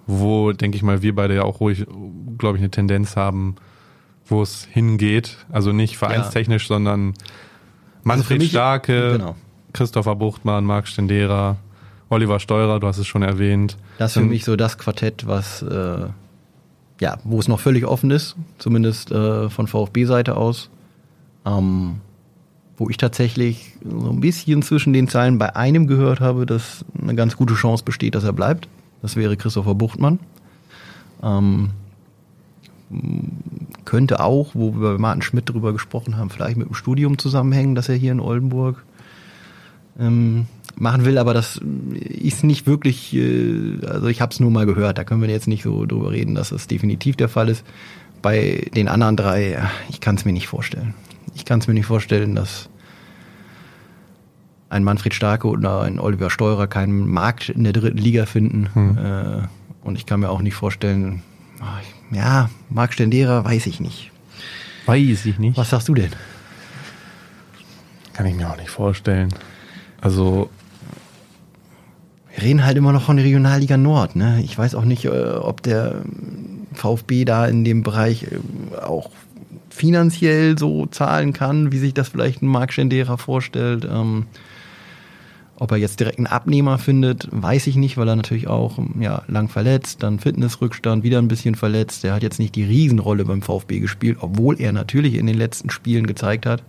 [0.07, 1.87] wo, denke ich mal, wir beide ja auch ruhig,
[2.39, 3.57] glaube ich, eine Tendenz haben,
[4.33, 5.37] wo es hingeht.
[5.53, 7.15] Also nicht vereinstechnisch, sondern
[8.03, 9.37] Manfred Also mich- Starke, genau.
[9.73, 11.57] Christopher Buchtmann, Marc Stendera,
[12.11, 13.77] Oliver Steurer, du hast es schon erwähnt.
[13.99, 16.07] das ist für mich so das Quartett, was äh,
[17.01, 20.69] ja, wo es noch völlig offen ist, zumindest äh, von VfB-Seite aus.
[21.47, 22.01] Ähm,
[22.77, 27.15] wo ich tatsächlich so ein bisschen zwischen den Zeilen bei einem gehört habe, dass eine
[27.15, 28.67] ganz gute Chance besteht, dass er bleibt.
[29.03, 30.19] Das wäre Christopher Buchtmann.
[31.23, 31.71] Ähm,
[33.85, 37.75] könnte auch, wo wir bei Martin Schmidt drüber gesprochen haben, vielleicht mit dem Studium zusammenhängen,
[37.75, 38.85] dass er hier in Oldenburg
[39.99, 41.61] ähm, machen will, aber das
[41.93, 45.49] ist nicht wirklich, äh, also ich habe es nur mal gehört, da können wir jetzt
[45.49, 47.65] nicht so drüber reden, dass das definitiv der Fall ist.
[48.23, 50.95] Bei den anderen drei, ja, ich kann es mir nicht vorstellen.
[51.35, 52.69] Ich kann es mir nicht vorstellen, dass
[54.71, 58.69] ein Manfred Starke oder ein Oliver Steurer keinen Markt in der dritten Liga finden.
[58.97, 59.47] Äh,
[59.87, 61.23] und ich kann mir auch nicht vorstellen,
[61.61, 64.11] ah, ich- ja, Marc Stendera weiß ich nicht.
[64.87, 65.57] Weiß ich nicht.
[65.57, 66.11] Was sagst du denn?
[68.13, 69.33] Kann ich mir auch nicht vorstellen.
[70.01, 70.51] Also,
[72.35, 74.17] Wir reden halt immer noch von der Regionalliga Nord.
[74.17, 74.43] Ne?
[74.43, 76.03] Ich weiß auch nicht, äh, ob der
[76.75, 79.11] VfB da in dem Bereich äh, auch
[79.71, 83.87] finanziell so zahlen kann, wie sich das vielleicht ein Marc Schendera vorstellt.
[83.91, 84.27] Ähm,
[85.63, 89.23] Ob er jetzt direkt einen Abnehmer findet, weiß ich nicht, weil er natürlich auch ja,
[89.29, 92.05] lang verletzt, dann Fitnessrückstand, wieder ein bisschen verletzt.
[92.05, 95.71] Er hat jetzt nicht die Riesenrolle beim VfB gespielt, obwohl er natürlich in den letzten
[95.71, 96.65] Spielen gezeigt hat,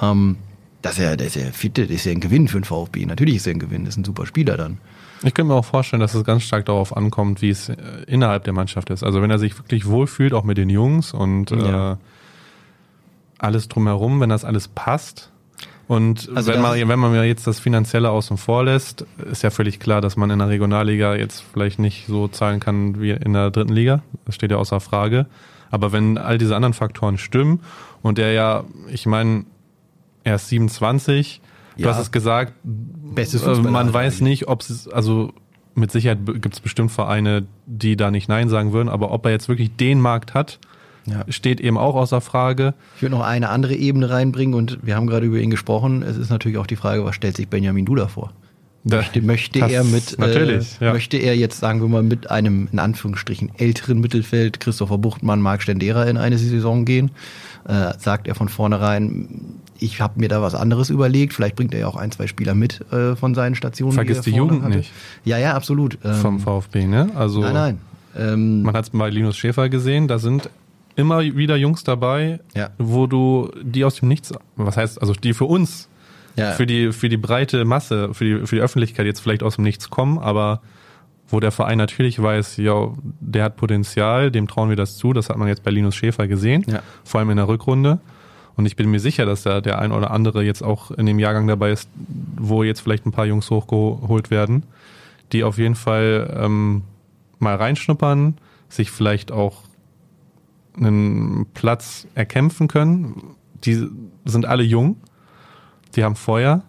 [0.00, 0.36] ähm,
[0.80, 3.04] dass er, dass er fit ist, ist er ein Gewinn für den VfB.
[3.04, 4.78] Natürlich ist er ein Gewinn, ist ein super Spieler dann.
[5.22, 8.44] Ich könnte mir auch vorstellen, dass es ganz stark darauf ankommt, wie es äh, innerhalb
[8.44, 9.04] der Mannschaft ist.
[9.04, 11.92] Also wenn er sich wirklich wohlfühlt, auch mit den Jungs und ja.
[11.92, 11.96] äh,
[13.36, 15.30] alles drumherum, wenn das alles passt.
[15.86, 19.50] Und also wenn, man, wenn man mir jetzt das Finanzielle außen vor lässt, ist ja
[19.50, 23.34] völlig klar, dass man in der Regionalliga jetzt vielleicht nicht so zahlen kann wie in
[23.34, 24.02] der dritten Liga.
[24.24, 25.26] Das steht ja außer Frage.
[25.70, 27.60] Aber wenn all diese anderen Faktoren stimmen
[28.02, 29.44] und er ja, ich meine,
[30.22, 31.42] er ist 27,
[31.76, 31.82] ja.
[31.82, 35.32] du hast es gesagt, äh, man weiß nicht, ob es, also
[35.74, 39.32] mit Sicherheit gibt es bestimmt Vereine, die da nicht Nein sagen würden, aber ob er
[39.32, 40.60] jetzt wirklich den Markt hat,
[41.06, 41.24] ja.
[41.28, 42.74] steht eben auch außer Frage.
[42.96, 46.02] Ich würde noch eine andere Ebene reinbringen und wir haben gerade über ihn gesprochen.
[46.02, 48.32] Es ist natürlich auch die Frage, was stellt sich Benjamin Duda vor?
[48.86, 50.92] Möchte, möchte er mit, äh, ja.
[50.92, 55.62] möchte er jetzt, sagen wir mal, mit einem, in Anführungsstrichen, älteren Mittelfeld, Christopher Buchtmann, Marc
[55.62, 57.10] Stendera in eine Saison gehen?
[57.66, 61.32] Äh, sagt er von vornherein, ich habe mir da was anderes überlegt.
[61.32, 63.94] Vielleicht bringt er ja auch ein, zwei Spieler mit äh, von seinen Stationen.
[63.94, 64.76] Vergiss die, die Jugend hatte.
[64.76, 64.92] nicht.
[65.24, 65.96] Ja, ja, absolut.
[66.04, 67.10] Ähm, Vom VfB, ne?
[67.14, 67.78] Also nein, nein.
[68.16, 70.50] Ähm, man hat es bei Linus Schäfer gesehen, da sind
[70.96, 72.70] immer wieder Jungs dabei, ja.
[72.78, 75.88] wo du die aus dem Nichts, was heißt, also die für uns,
[76.36, 76.52] ja.
[76.52, 79.64] für die für die breite Masse, für die für die Öffentlichkeit jetzt vielleicht aus dem
[79.64, 80.60] Nichts kommen, aber
[81.28, 85.12] wo der Verein natürlich weiß, ja, der hat Potenzial, dem trauen wir das zu.
[85.12, 86.80] Das hat man jetzt bei Linus Schäfer gesehen, ja.
[87.02, 87.98] vor allem in der Rückrunde.
[88.56, 91.18] Und ich bin mir sicher, dass da der ein oder andere jetzt auch in dem
[91.18, 91.88] Jahrgang dabei ist,
[92.36, 94.64] wo jetzt vielleicht ein paar Jungs hochgeholt werden,
[95.32, 96.82] die auf jeden Fall ähm,
[97.38, 99.62] mal reinschnuppern, sich vielleicht auch
[100.76, 103.36] einen Platz erkämpfen können.
[103.64, 103.88] Die
[104.24, 104.96] sind alle jung,
[105.96, 106.62] die haben Feuer.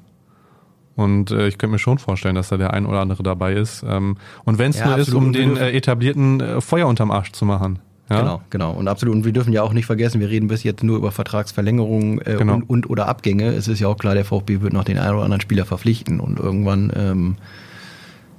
[0.96, 3.84] Und äh, ich könnte mir schon vorstellen, dass da der ein oder andere dabei ist.
[3.88, 4.16] Ähm,
[4.46, 7.44] und wenn es ja, nur ist, um den äh, etablierten äh, Feuer unterm Arsch zu
[7.44, 7.80] machen.
[8.10, 8.22] Ja?
[8.22, 8.72] Genau, genau.
[8.72, 9.16] Und absolut.
[9.16, 12.36] Und wir dürfen ja auch nicht vergessen, wir reden bis jetzt nur über Vertragsverlängerungen äh,
[12.38, 12.56] genau.
[12.56, 13.48] und, und oder Abgänge.
[13.50, 16.22] Es ist ja auch klar, der VfB wird noch den einen oder anderen Spieler verpflichten
[16.22, 17.36] und irgendwann ähm,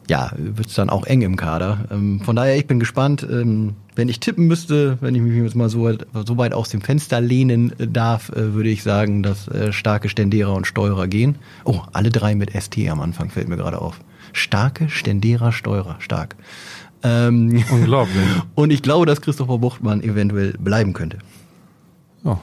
[0.09, 1.87] ja, wird es dann auch eng im Kader.
[1.91, 3.27] Ähm, von daher, ich bin gespannt.
[3.29, 6.69] Ähm, wenn ich tippen müsste, wenn ich mich jetzt mal so weit, so weit aus
[6.69, 11.09] dem Fenster lehnen äh, darf, äh, würde ich sagen, dass äh, starke Stendera und Steuerer
[11.09, 11.37] gehen.
[11.65, 13.99] Oh, alle drei mit ST am Anfang fällt mir gerade auf.
[14.33, 16.37] Starke Stendera, Steuerer, stark.
[17.03, 18.27] Ähm, Unglaublich.
[18.55, 21.19] Und ich glaube, dass Christopher Buchtmann eventuell bleiben könnte.
[22.25, 22.39] Oh,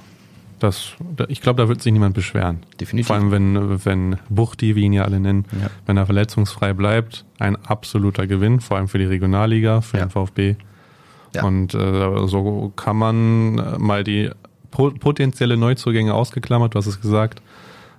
[0.60, 0.94] das,
[1.28, 2.60] ich glaube, da wird sich niemand beschweren.
[2.80, 3.08] Definitiv.
[3.08, 5.70] Vor allem, wenn, wenn Buchti, wie ihn ja alle nennen, ja.
[5.86, 10.06] wenn er verletzungsfrei bleibt, ein absoluter Gewinn, vor allem für die Regionalliga, für ja.
[10.06, 10.56] den VfB.
[11.36, 11.44] Ja.
[11.44, 14.30] Und äh, so kann man äh, mal die
[14.72, 17.42] potenzielle Neuzugänge ausgeklammert, du hast es gesagt,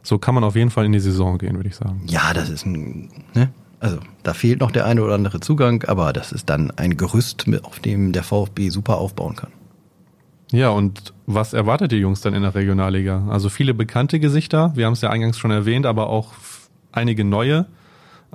[0.03, 2.03] so kann man auf jeden Fall in die Saison gehen, würde ich sagen.
[2.07, 3.51] Ja, das ist ein, ne?
[3.81, 7.45] Also da fehlt noch der eine oder andere Zugang, aber das ist dann ein Gerüst,
[7.63, 9.51] auf dem der VfB super aufbauen kann.
[10.53, 13.27] Ja, und was erwartet die Jungs dann in der Regionalliga?
[13.29, 16.33] Also viele bekannte Gesichter, wir haben es ja eingangs schon erwähnt, aber auch
[16.93, 17.67] einige neue.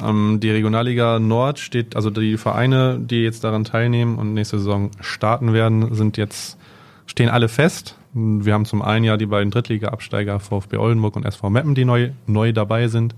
[0.01, 4.91] Ähm, die Regionalliga Nord steht, also die Vereine, die jetzt daran teilnehmen und nächste Saison
[4.99, 6.57] starten werden, sind jetzt,
[7.05, 7.95] stehen alle fest.
[8.13, 12.11] Wir haben zum einen ja die beiden Drittliga-Absteiger VfB Oldenburg und SV Meppen, die neu,
[12.25, 13.15] neu dabei sind.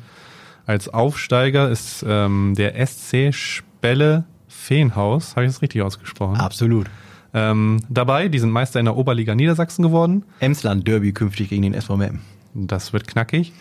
[0.65, 5.36] Als Aufsteiger ist ähm, der SC Spelle Feenhaus.
[5.36, 6.38] Habe ich das richtig ausgesprochen?
[6.38, 6.88] Absolut
[7.34, 8.28] ähm, dabei.
[8.28, 10.24] Die sind Meister in der Oberliga Niedersachsen geworden.
[10.39, 12.22] Emsland Derby künftig gegen den SV Meppen.
[12.54, 13.54] Das wird knackig.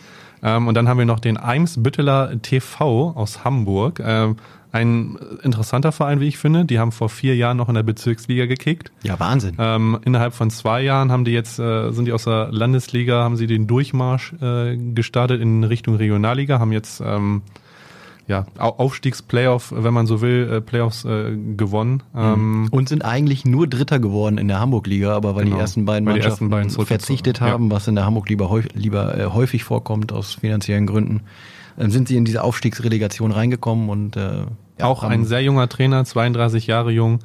[0.43, 4.01] Ähm, und dann haben wir noch den Eimsbütteler TV aus Hamburg.
[4.05, 4.37] Ähm,
[4.73, 6.65] ein interessanter Verein, wie ich finde.
[6.65, 8.93] Die haben vor vier Jahren noch in der Bezirksliga gekickt.
[9.03, 9.57] Ja, Wahnsinn.
[9.59, 13.37] Ähm, innerhalb von zwei Jahren haben die jetzt, äh, sind die aus der Landesliga, haben
[13.37, 17.43] sie den Durchmarsch äh, gestartet in Richtung Regionalliga, haben jetzt ähm,
[18.31, 22.05] ja, Aufstiegsplayoff, wenn man so will, äh, Playoffs äh, gewonnen.
[22.17, 25.85] Ähm, und sind eigentlich nur Dritter geworden in der Hamburg-Liga, aber weil genau, die ersten
[25.85, 27.75] beiden Mannschaften ersten beiden verzichtet haben, ja.
[27.75, 31.23] was in der Hamburg-Liga häufig, lieber, äh, häufig vorkommt aus finanziellen Gründen,
[31.77, 34.45] äh, sind sie in diese Aufstiegsrelegation reingekommen und äh,
[34.79, 37.19] ja, auch ein sehr junger Trainer, 32 Jahre jung,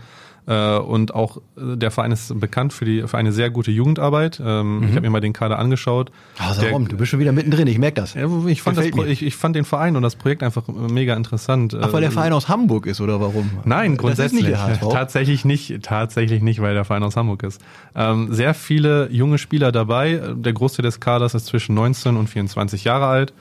[0.48, 4.42] äh, und auch äh, der Verein ist bekannt für, die, für eine sehr gute Jugendarbeit.
[4.44, 4.84] Ähm, mhm.
[4.84, 6.12] Ich habe mir mal den Kader angeschaut.
[6.38, 6.88] Also warum?
[6.88, 8.16] Du bist schon wieder mittendrin, ich merke das.
[8.16, 11.76] ich, fand das ich, ich, fand den Verein und das Projekt einfach mega interessant.
[11.80, 13.50] Ach, weil der ähm, Verein aus Hamburg ist oder warum?
[13.64, 14.46] Nein, grundsätzlich.
[14.46, 17.62] Nicht tatsächlich nicht, tatsächlich nicht, weil der Verein aus Hamburg ist.
[17.96, 20.22] Ähm, sehr viele junge Spieler dabei.
[20.36, 23.34] Der Großteil des Kaders ist zwischen 19 und 24 Jahre alt.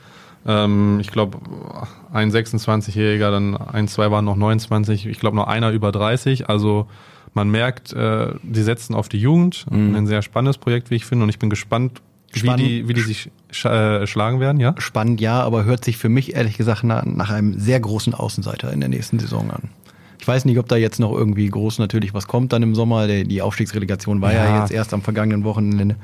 [0.47, 1.39] Ähm, ich glaube,
[2.13, 6.49] ein 26-Jähriger, dann ein, zwei waren noch 29, ich glaube noch einer über 30.
[6.49, 6.87] Also
[7.33, 9.67] man merkt, äh, die setzen auf die Jugend.
[9.71, 9.95] Mhm.
[9.95, 11.25] Ein sehr spannendes Projekt, wie ich finde.
[11.25, 12.01] Und ich bin gespannt,
[12.33, 12.67] wie Spannend.
[12.67, 14.75] die, wie die sich sch äh, schlagen werden, ja?
[14.79, 18.73] Spannend, ja, aber hört sich für mich ehrlich gesagt nach, nach einem sehr großen Außenseiter
[18.73, 19.71] in der nächsten Saison an.
[20.25, 23.07] Ich weiß nicht, ob da jetzt noch irgendwie groß natürlich was kommt dann im Sommer.
[23.07, 24.45] Die Aufstiegsrelegation war ja.
[24.47, 24.61] Ja.
[24.63, 25.97] jetzt erst am vergangenen Wochenende.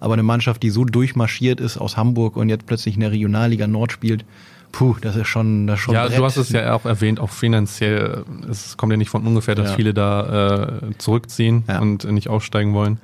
[0.00, 3.66] Aber eine Mannschaft, die so durchmarschiert ist aus Hamburg und jetzt plötzlich in der Regionalliga
[3.66, 4.24] Nord spielt,
[4.72, 6.16] puh, das ist schon, das ist schon Ja, Brett.
[6.18, 8.24] du hast es ja auch erwähnt, auch finanziell.
[8.50, 9.76] Es kommt ja nicht von ungefähr, dass Ja.
[9.76, 11.78] viele da äh, zurückziehen Ja.
[11.80, 12.98] und nicht aufsteigen wollen.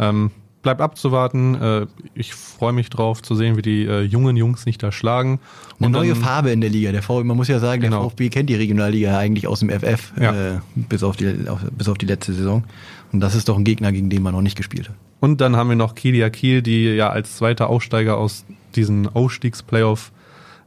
[0.00, 1.54] Ähm, bleibt abzuwarten.
[1.54, 5.38] Äh, ich freue mich drauf zu sehen, wie die äh, jungen Jungs sich da schlagen.
[5.78, 6.92] Eine Und neue dann- Farbe in der Liga.
[6.92, 8.08] Der VfB, man muss ja sagen, der Genau.
[8.08, 10.54] VfB kennt die Regionalliga eigentlich aus dem FF, Ja.
[10.56, 12.64] äh, bis, auf die, auf, bis auf die letzte Saison.
[13.12, 14.96] Und das ist doch ein Gegner, gegen den man noch nicht gespielt hat.
[15.20, 18.44] Und dann haben wir noch Kilia Kiel, die ja als zweiter Aussteiger aus
[18.76, 20.12] diesen Ausstiegs-Playoff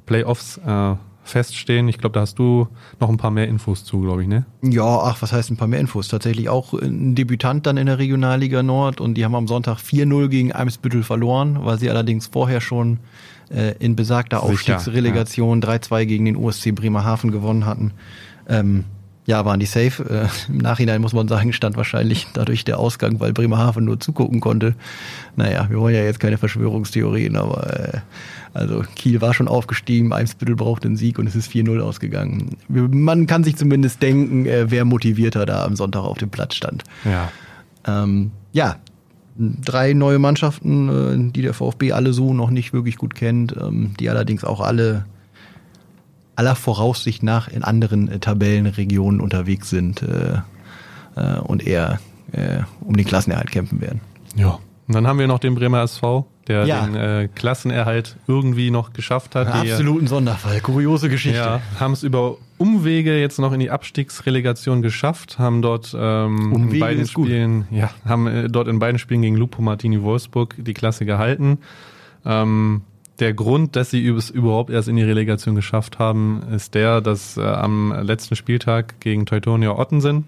[0.06, 0.96] Playoffs äh,
[1.32, 1.88] feststehen.
[1.88, 2.68] Ich glaube, da hast du
[3.00, 4.46] noch ein paar mehr Infos zu, glaube ich, ne?
[4.62, 6.08] Ja, ach, was heißt ein paar mehr Infos?
[6.08, 10.28] Tatsächlich auch ein Debütant dann in der Regionalliga Nord und die haben am Sonntag 4-0
[10.28, 13.00] gegen Eimsbüttel verloren, weil sie allerdings vorher schon
[13.50, 17.94] äh, in besagter Aufstiegsrelegation 3-2 gegen den USC Bremerhaven gewonnen hatten.
[18.48, 18.86] Ähm,
[19.26, 20.04] ja, waren die safe.
[20.10, 24.40] Äh, Im Nachhinein muss man sagen, stand wahrscheinlich dadurch der Ausgang, weil Bremerhaven nur zugucken
[24.40, 24.76] konnte.
[25.36, 28.00] Naja, wir wollen ja jetzt keine Verschwörungstheorien, aber äh,
[28.54, 32.58] also Kiel war schon aufgestiegen, Eimsbüttel braucht den Sieg und es ist 4-0 ausgegangen.
[32.68, 36.84] Man kann sich zumindest denken, äh, wer motivierter da am Sonntag auf dem Platz stand.
[37.06, 37.32] Ja.
[37.86, 38.78] Ähm, ja,
[39.38, 43.94] drei neue Mannschaften, äh, die der VfB alle so noch nicht wirklich gut kennt, ähm,
[44.00, 45.06] die allerdings auch alle
[46.36, 50.40] aller Voraussicht nach in anderen äh, Tabellenregionen unterwegs sind äh,
[51.16, 52.00] äh, und eher
[52.80, 54.00] um den Klassenerhalt kämpfen werden.
[54.38, 54.60] Ja.
[54.88, 56.86] Und dann haben wir noch den Bremer SV, der Ja.
[56.86, 59.48] den äh, Klassenerhalt irgendwie noch geschafft hat.
[59.64, 61.38] Die, Absoluten Sonderfall, kuriose Geschichte.
[61.40, 66.74] Ja, haben es über Umwege jetzt noch in die Abstiegsrelegation geschafft, haben dort ähm, Umwege
[66.76, 67.08] in beiden.
[67.08, 71.58] Spielen, ja, haben äh, dort in beiden Spielen gegen Lupo Martini Wolfsburg die Klasse gehalten.
[72.26, 72.82] Ähm,
[73.22, 77.38] der Grund, dass sie es überhaupt erst in die Relegation geschafft haben, ist der, dass
[77.38, 80.26] äh, am letzten Spieltag gegen Teutonia Ottensen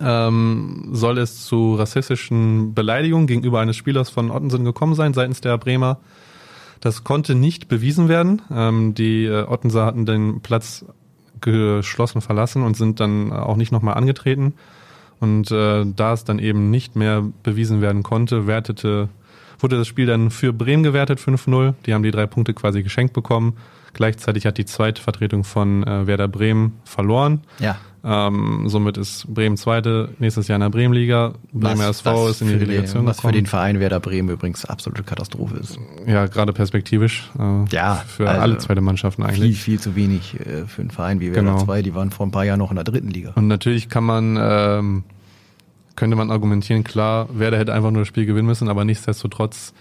[0.00, 5.58] ähm, soll es zu rassistischen Beleidigungen gegenüber eines Spielers von Ottensen gekommen sein seitens der
[5.58, 5.98] Bremer.
[6.80, 8.42] Das konnte nicht bewiesen werden.
[8.50, 10.84] Ähm, die äh, Ottenser hatten den Platz
[11.40, 14.54] geschlossen verlassen und sind dann auch nicht nochmal angetreten.
[15.20, 19.10] Und äh, da es dann eben nicht mehr bewiesen werden konnte, wertete,
[19.62, 21.74] wurde das Spiel dann für Bremen gewertet, 5-0.
[21.86, 23.54] Die haben die drei Punkte quasi geschenkt bekommen.
[23.92, 27.40] Gleichzeitig hat die zweite Vertretung von äh, Werder Bremen verloren.
[27.58, 27.76] Ja.
[28.02, 31.34] Ähm, somit ist Bremen zweite nächstes Jahr in der Bremenliga.
[31.52, 35.02] Bremer SV ist in die Relegation den, Was für den Verein Werder Bremen übrigens absolute
[35.02, 35.78] Katastrophe ist.
[36.06, 37.28] ja, gerade perspektivisch.
[37.38, 39.60] Äh, Ja, Für also alle zweite Mannschaften Viel, eigentlich.
[39.60, 41.64] viel zu wenig äh, für einen Verein wie Werder Genau.
[41.64, 41.82] 2.
[41.82, 43.32] Die waren vor ein paar Jahren noch in der dritten Liga.
[43.34, 45.04] Und natürlich kann man, ähm,
[45.96, 49.72] könnte man argumentieren, klar, Werder hätte einfach nur das Spiel gewinnen müssen, aber nichtsdestotrotz,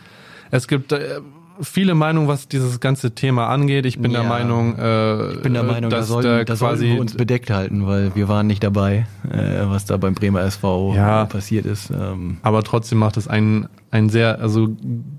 [0.52, 1.20] es gibt äh,
[1.62, 3.86] viele Meinungen, was dieses ganze Thema angeht.
[3.86, 4.22] Ich bin Ja.
[4.22, 7.02] der Meinung, äh, Ich bin der Meinung, da dass sollten, da da sollten quasi wir
[7.02, 11.24] uns bedeckt halten, weil wir waren nicht dabei, äh, was da beim Bremer SV Ja.
[11.24, 11.90] äh, passiert ist.
[11.92, 14.70] Ähm, aber trotzdem macht es ein, ein sehr, also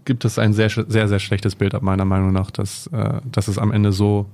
[0.07, 3.47] gibt es ein sehr, sehr, sehr schlechtes Bild ab meiner Meinung nach, dass, äh, dass
[3.49, 4.27] es am Ende so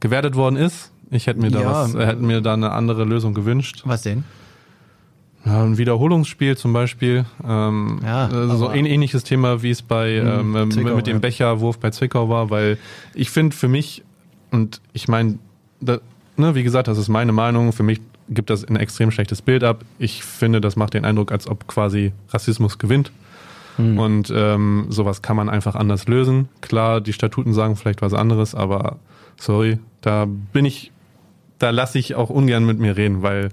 [0.00, 0.90] gewertet worden ist.
[1.10, 1.70] Ich hätte mir da Ja.
[1.70, 3.82] was, hätte mir da eine andere Lösung gewünscht.
[3.84, 4.24] was denn?
[5.44, 7.26] Ja, ein Wiederholungsspiel zum Beispiel.
[7.46, 11.16] Ähm, Ja, äh, so ein ähnliches Thema, wie es bei Mhm, ähm, Zwickau, mit dem
[11.16, 11.20] ja.
[11.20, 12.78] Becherwurf bei Zwickau war, weil
[13.14, 14.02] ich finde für mich,
[14.50, 15.38] und ich meine,
[15.80, 19.64] ne, wie gesagt, das ist meine Meinung, für mich gibt das ein extrem schlechtes Bild
[19.64, 19.84] ab.
[19.98, 23.12] Ich finde, das macht den Eindruck, als ob quasi Rassismus gewinnt.
[23.76, 23.98] Hm.
[23.98, 26.48] Und ähm, sowas kann man einfach anders lösen.
[26.62, 28.96] Klar, die Statuten sagen vielleicht was anderes, aber
[29.36, 30.92] sorry, da bin ich,
[31.58, 33.50] da lasse ich auch ungern mit mir reden, weil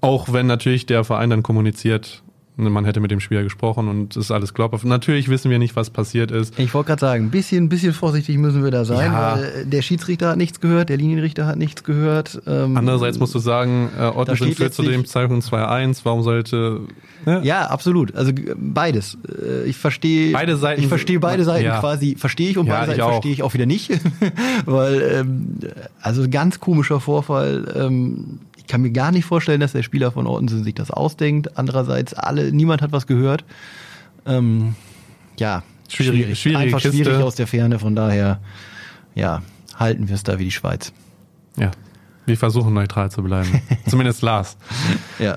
[0.00, 2.22] auch wenn natürlich der Verein dann kommuniziert,
[2.64, 4.84] man hätte mit dem Spieler gesprochen und es ist alles glaubhaft.
[4.84, 6.58] Natürlich wissen wir nicht, was passiert ist.
[6.58, 9.36] Ich wollte gerade sagen, ein bisschen, bisschen vorsichtig müssen wir da sein, Ja.
[9.36, 12.40] weil äh, der Schiedsrichter hat nichts gehört, der Linienrichter hat nichts gehört.
[12.46, 16.80] Ähm, Andererseits musst du sagen, äh, Ottensen führt zu dem Zeitpunkt 2-1, warum sollte...
[17.26, 17.40] Ne?
[17.44, 18.14] Ja, absolut.
[18.14, 19.18] Also beides.
[19.28, 21.78] Äh, Ich verstehe Beide Seiten- Ich verstehe beide Seiten Ja.
[21.80, 22.16] quasi.
[22.16, 23.90] Verstehe ich und Ja, beide Seiten verstehe ich auch wieder nicht,
[24.66, 25.58] weil ähm,
[26.00, 27.72] also ganz komischer Vorfall.
[27.76, 31.58] Ähm, ich kann mir gar nicht vorstellen, dass der Spieler von Ortensen sich das ausdenkt.
[31.58, 33.44] Andererseits alle, niemand hat was gehört.
[34.26, 34.74] Ähm,
[35.38, 36.96] ja, Schwierige- schwierige Einfach Kiste.
[37.04, 37.78] schwierig aus der Ferne.
[37.78, 38.40] Von daher,
[39.14, 39.42] ja,
[39.76, 40.92] halten wir es da wie die Schweiz.
[41.56, 41.70] Ja,
[42.26, 43.60] wir versuchen neutral zu bleiben.
[43.88, 44.56] Zumindest Lars.
[45.18, 45.36] Ja.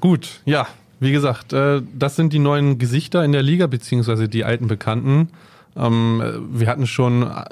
[0.00, 0.66] Gut, ja,
[0.98, 5.28] wie gesagt, äh, das sind die neuen Gesichter in der Liga, beziehungsweise die alten Bekannten.
[5.76, 7.44] Ähm, äh, wir hatten schon äh,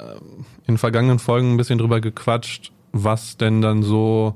[0.67, 4.35] in vergangenen Folgen ein bisschen drüber gequatscht, was denn dann so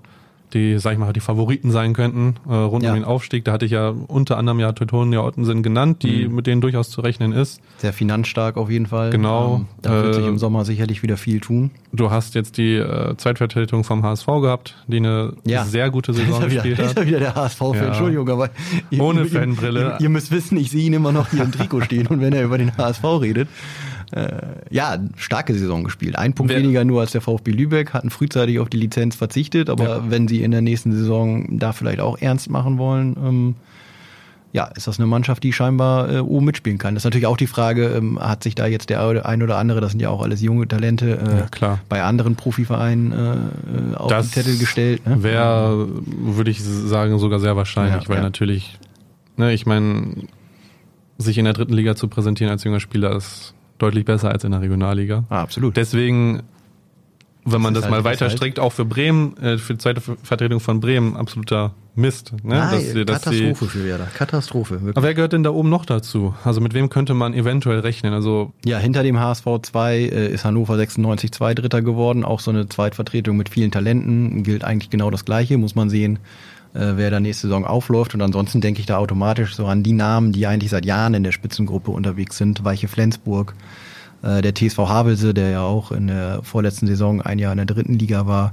[0.53, 2.91] die, sag ich mal, die Favoriten sein könnten äh, rund Ja.
[2.91, 3.43] um den Aufstieg.
[3.45, 6.35] Da hatte ich ja unter anderem ja Teutonia Ottensen genannt, die Mhm.
[6.35, 7.59] mit denen durchaus zu rechnen ist.
[7.77, 9.09] Sehr finanzstark auf jeden Fall.
[9.09, 9.55] Genau.
[9.57, 11.71] Ähm, da wird Äh, sich im Sommer sicherlich wieder viel tun.
[11.91, 15.63] Du hast jetzt die äh, Zweitvertretung vom HSV gehabt, die eine Ja.
[15.65, 16.97] sehr gute Saison ist er wieder, gespielt ist hat.
[16.97, 17.87] er wieder der HSV-Fan, Ja.
[17.87, 18.49] Entschuldigung, aber
[18.91, 19.81] ihr, Ohne ihr, Fanbrille.
[19.99, 22.33] Ihr, ihr müsst wissen, ich sehe ihn immer noch hier im Trikot stehen und wenn
[22.33, 23.49] er über den HSV redet.
[24.15, 24.31] Äh,
[24.69, 26.17] ja, starke Saison gespielt.
[26.17, 29.69] Ein Punkt Wer- weniger nur als der VfB Lübeck, hatten frühzeitig auf die Lizenz verzichtet,
[29.69, 30.03] aber Ja.
[30.09, 33.55] wenn sie in der nächsten Saison da vielleicht auch ernst machen wollen, ähm,
[34.53, 36.93] ja, ist das eine Mannschaft, die scheinbar äh, oben mitspielen kann.
[36.95, 39.81] Das ist natürlich auch die Frage, ähm, hat sich da jetzt der ein oder andere,
[39.81, 44.13] das sind ja auch alles junge Talente, äh, Ja, bei anderen Profivereinen äh, äh, auf
[44.13, 45.05] den Zettel gestellt.
[45.05, 45.23] Ne?
[45.23, 48.23] Wäre, würde ich sagen, sogar sehr wahrscheinlich, Ja, weil ja.
[48.23, 48.79] natürlich,
[49.35, 50.07] ne, ich meine,
[51.17, 54.51] sich in der dritten Liga zu präsentieren als junger Spieler ist deutlich besser als in
[54.51, 55.23] der Regionalliga.
[55.29, 55.75] Ah, absolut.
[55.77, 56.43] Deswegen,
[57.43, 60.17] wenn man das, halt- mal weiter streckt, auch für Bremen, äh, für die zweite Ver-
[60.23, 62.33] Vertretung von Bremen, absoluter Mist.
[62.43, 62.55] Ne?
[62.55, 64.07] Nein, Dass dass Katastrophe für Werder.
[64.13, 64.73] Katastrophe.
[64.81, 64.97] Wirklich.
[64.97, 66.33] Aber wer gehört denn da oben noch dazu?
[66.43, 68.13] Also mit wem könnte man eventuell rechnen?
[68.13, 72.25] Also Ja, hinter dem HSV 2 äh, ist Hannover 96 Zweidritter geworden.
[72.25, 74.43] Auch so eine Zweitvertretung mit vielen Talenten.
[74.43, 75.57] Gilt eigentlich genau das Gleiche.
[75.57, 76.19] Muss man sehen,
[76.75, 78.13] äh, wer da nächste Saison aufläuft.
[78.13, 81.23] Und ansonsten denke ich da automatisch so an die Namen, die eigentlich seit Jahren in
[81.23, 82.63] der Spitzengruppe unterwegs sind.
[82.63, 83.55] Weiche Flensburg,
[84.21, 87.65] äh, der TSV Havelse, der ja auch in der vorletzten Saison ein Jahr in der
[87.65, 88.51] dritten Liga war.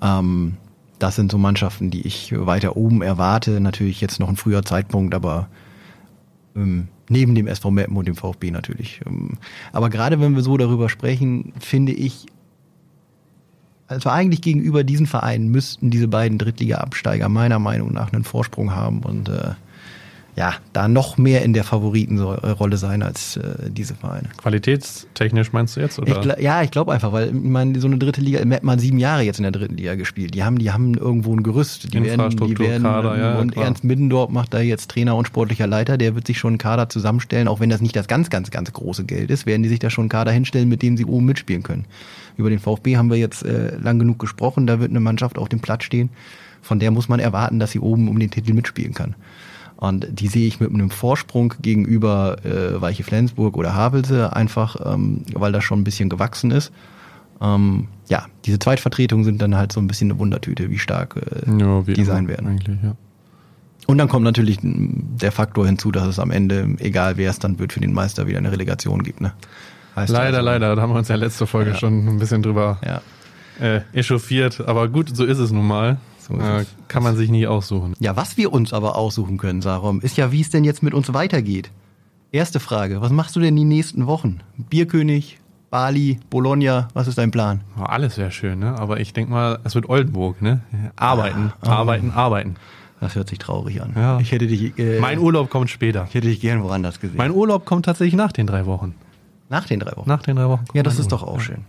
[0.00, 0.56] Ähm,
[0.98, 3.60] das sind so Mannschaften, die ich weiter oben erwarte.
[3.60, 5.48] Natürlich jetzt noch ein früher Zeitpunkt, aber
[6.54, 9.00] ähm, neben dem SV Meppen und dem VfB natürlich.
[9.06, 9.38] Ähm,
[9.72, 12.26] aber gerade wenn wir so darüber sprechen, finde ich,
[13.90, 19.00] also eigentlich gegenüber diesen Vereinen müssten diese beiden Drittliga-Absteiger meiner Meinung nach einen Vorsprung haben
[19.00, 19.54] und äh,
[20.36, 24.28] ja, da noch mehr in der Favoritenrolle sein als äh, diese Vereine.
[24.36, 25.98] qualitätstechnisch meinst du jetzt?
[25.98, 26.38] Oder?
[26.38, 29.22] Ich, ja, ich glaube einfach, weil meine, so eine dritte Liga, Meppen hat sieben Jahre
[29.22, 30.34] jetzt in der dritten Liga gespielt.
[30.34, 31.92] Die haben, die haben irgendwo ein Gerüst.
[31.92, 33.66] Die werden, die Infrastruktur, werden, Kader, ja, und klar.
[33.66, 35.98] Ernst Middendorf macht da jetzt Trainer und sportlicher Leiter.
[35.98, 38.72] Der wird sich schon einen Kader zusammenstellen, auch wenn das nicht das ganz, ganz, ganz
[38.72, 41.26] große Geld ist, werden die sich da schon einen Kader hinstellen, mit dem sie oben
[41.26, 41.86] mitspielen können.
[42.36, 44.66] Über den VfB haben wir jetzt äh, lang genug gesprochen.
[44.66, 46.10] Da wird eine Mannschaft auf dem Platz stehen,
[46.62, 49.14] von der muss man erwarten, dass sie oben um den Titel mitspielen kann.
[49.80, 55.22] Und die sehe ich mit einem Vorsprung gegenüber äh, Weiche Flensburg oder Havelse, einfach ähm,
[55.34, 56.70] weil das schon ein bisschen gewachsen ist.
[57.40, 61.50] Ähm, ja, diese Zweitvertretungen sind dann halt so ein bisschen eine Wundertüte, wie stark äh,
[61.58, 62.46] ja, wie die sein werden.
[62.48, 62.94] Eigentlich, ja.
[63.86, 67.58] Und dann kommt natürlich der Faktor hinzu, dass es am Ende, egal wer es dann
[67.58, 69.22] wird, für den Meister wieder eine Relegation gibt.
[69.22, 69.32] Ne?
[69.96, 71.76] Heißt Leider, also, leider, da haben wir uns ja letzte Folge Ja.
[71.76, 73.00] schon ein bisschen drüber Ja.
[73.66, 74.60] äh, echauffiert.
[74.60, 75.96] Aber gut, so ist es nun mal.
[76.30, 76.74] So ist äh, es.
[76.88, 77.94] kann man sich nie aussuchen.
[77.98, 80.94] ja, was wir uns aber aussuchen können, Sarom, ist ja, wie es denn jetzt mit
[80.94, 81.70] uns weitergeht.
[82.32, 84.40] Erste Frage, was machst du denn die nächsten Wochen?
[84.56, 85.38] Bierkönig,
[85.70, 87.62] Bali, Bologna, was ist dein Plan?
[87.78, 88.78] Oh, alles wäre schön, ne?
[88.78, 90.60] Aber ich denke mal, es wird Oldenburg, ne?
[90.96, 92.54] Arbeiten, Ah, arbeiten, arbeiten.
[93.00, 93.92] Das hört sich traurig an.
[93.96, 94.20] Ja.
[94.20, 96.04] Ich hätte dich, äh, Mein Urlaub kommt später.
[96.08, 97.16] ich hätte dich gern woanders gesehen.
[97.16, 98.94] Mein Urlaub kommt tatsächlich nach den drei Wochen.
[99.48, 100.08] Nach den drei Wochen.
[100.08, 100.64] Nach den drei Wochen.
[100.66, 101.36] kommt Ja, das ist doch Urlaub.
[101.38, 101.64] auch schön.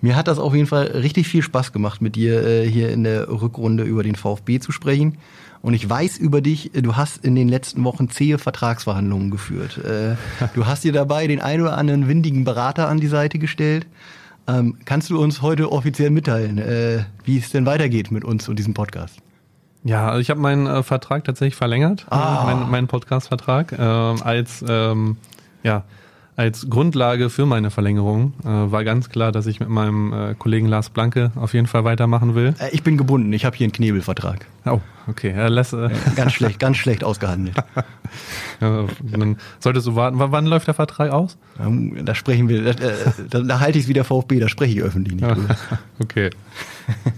[0.00, 3.02] Mir hat das auf jeden Fall richtig viel Spaß gemacht, mit dir äh, hier in
[3.04, 5.18] der Rückrunde über den VfB zu sprechen.
[5.60, 9.78] Und ich weiß über dich, äh, du hast in den letzten Wochen zähe Vertragsverhandlungen geführt.
[9.78, 10.14] Äh,
[10.54, 13.86] du hast dir dabei den ein oder anderen windigen Berater an die Seite gestellt.
[14.46, 18.56] Ähm, kannst du uns heute offiziell mitteilen, äh, wie es denn weitergeht mit uns und
[18.58, 19.16] diesem Podcast?
[19.84, 22.42] Ja, also ich habe meinen äh, Vertrag tatsächlich verlängert, Ah.
[22.42, 25.16] äh, meinen, meinen Podcast-Vertrag, ähm, als ähm,
[25.62, 25.82] ja
[26.38, 30.68] als Grundlage für meine Verlängerung äh, war ganz klar, dass ich mit meinem äh, Kollegen
[30.68, 32.54] Lars Blanke auf jeden Fall weitermachen will.
[32.60, 34.46] Äh, ich bin gebunden, ich habe hier einen Knebelvertrag.
[34.64, 35.32] Oh, okay.
[35.32, 37.56] Er lässt, äh, Ganz schlecht, ganz schlecht ausgehandelt.
[38.60, 40.20] ja, dann solltest du warten.
[40.20, 41.38] W wann läuft der Vertrag aus?
[41.58, 42.94] Ähm, Da sprechen wir, da, äh,
[43.28, 45.56] da, da halte ich es wie der VfB, da spreche ich öffentlich nicht drüber.
[45.98, 46.30] okay.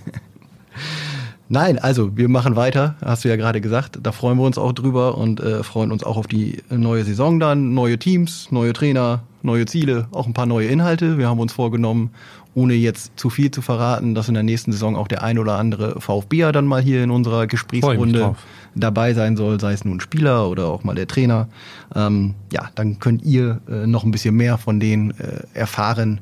[1.52, 3.98] Nein, also wir machen weiter, hast du ja gerade gesagt.
[4.04, 7.40] Da freuen wir uns auch drüber und äh, freuen uns auch auf die neue Saison
[7.40, 7.74] dann.
[7.74, 11.18] Neue Teams, neue Trainer, neue Ziele, auch ein paar neue Inhalte.
[11.18, 12.10] Wir haben uns vorgenommen,
[12.54, 15.58] ohne jetzt zu viel zu verraten, dass in der nächsten Saison auch der ein oder
[15.58, 18.36] andere VfBer dann mal hier in unserer Gesprächsrunde
[18.76, 21.48] dabei sein soll, sei es nun ein Spieler oder auch mal der Trainer.
[21.96, 26.20] Ähm, ja, dann könnt ihr äh, noch ein bisschen mehr von denen äh, erfahren,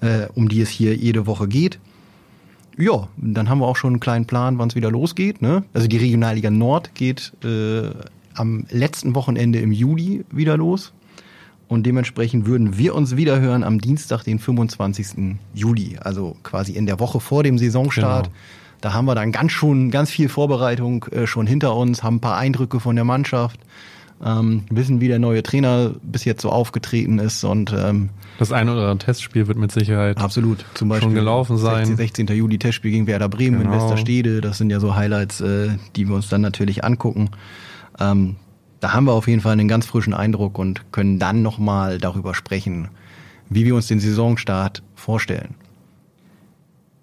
[0.00, 1.80] äh, um die es hier jede Woche geht.
[2.76, 5.42] Ja, dann haben wir auch schon einen kleinen Plan, wann es wieder losgeht.
[5.42, 5.64] Ne?
[5.72, 7.90] Also die Regionalliga Nord geht äh,
[8.34, 10.92] am letzten Wochenende im Juli wieder los.
[11.68, 15.36] Und dementsprechend würden wir uns wieder hören am Dienstag, den 25.
[15.54, 15.96] Juli.
[16.00, 18.26] Also quasi in der Woche vor dem Saisonstart.
[18.26, 18.36] Genau.
[18.80, 22.20] Da haben wir dann ganz schon ganz viel Vorbereitung äh, schon hinter uns, haben ein
[22.20, 23.58] paar Eindrücke von der Mannschaft.
[24.24, 28.72] Ähm, wissen, wie der neue Trainer bis jetzt so aufgetreten ist und ähm, das eine
[28.72, 31.86] oder andere Testspiel wird mit Sicherheit absolut zum Beispiel schon gelaufen sein.
[31.86, 32.26] 16, 16.
[32.36, 33.72] Juli Testspiel gegen Werder Bremen genau.
[33.72, 34.40] in Westerstede.
[34.40, 37.30] Das sind ja so Highlights, äh, die wir uns dann natürlich angucken.
[38.00, 38.36] Ähm,
[38.80, 42.34] da haben wir auf jeden Fall einen ganz frischen Eindruck und können dann nochmal darüber
[42.34, 42.88] sprechen,
[43.48, 45.54] wie wir uns den Saisonstart vorstellen.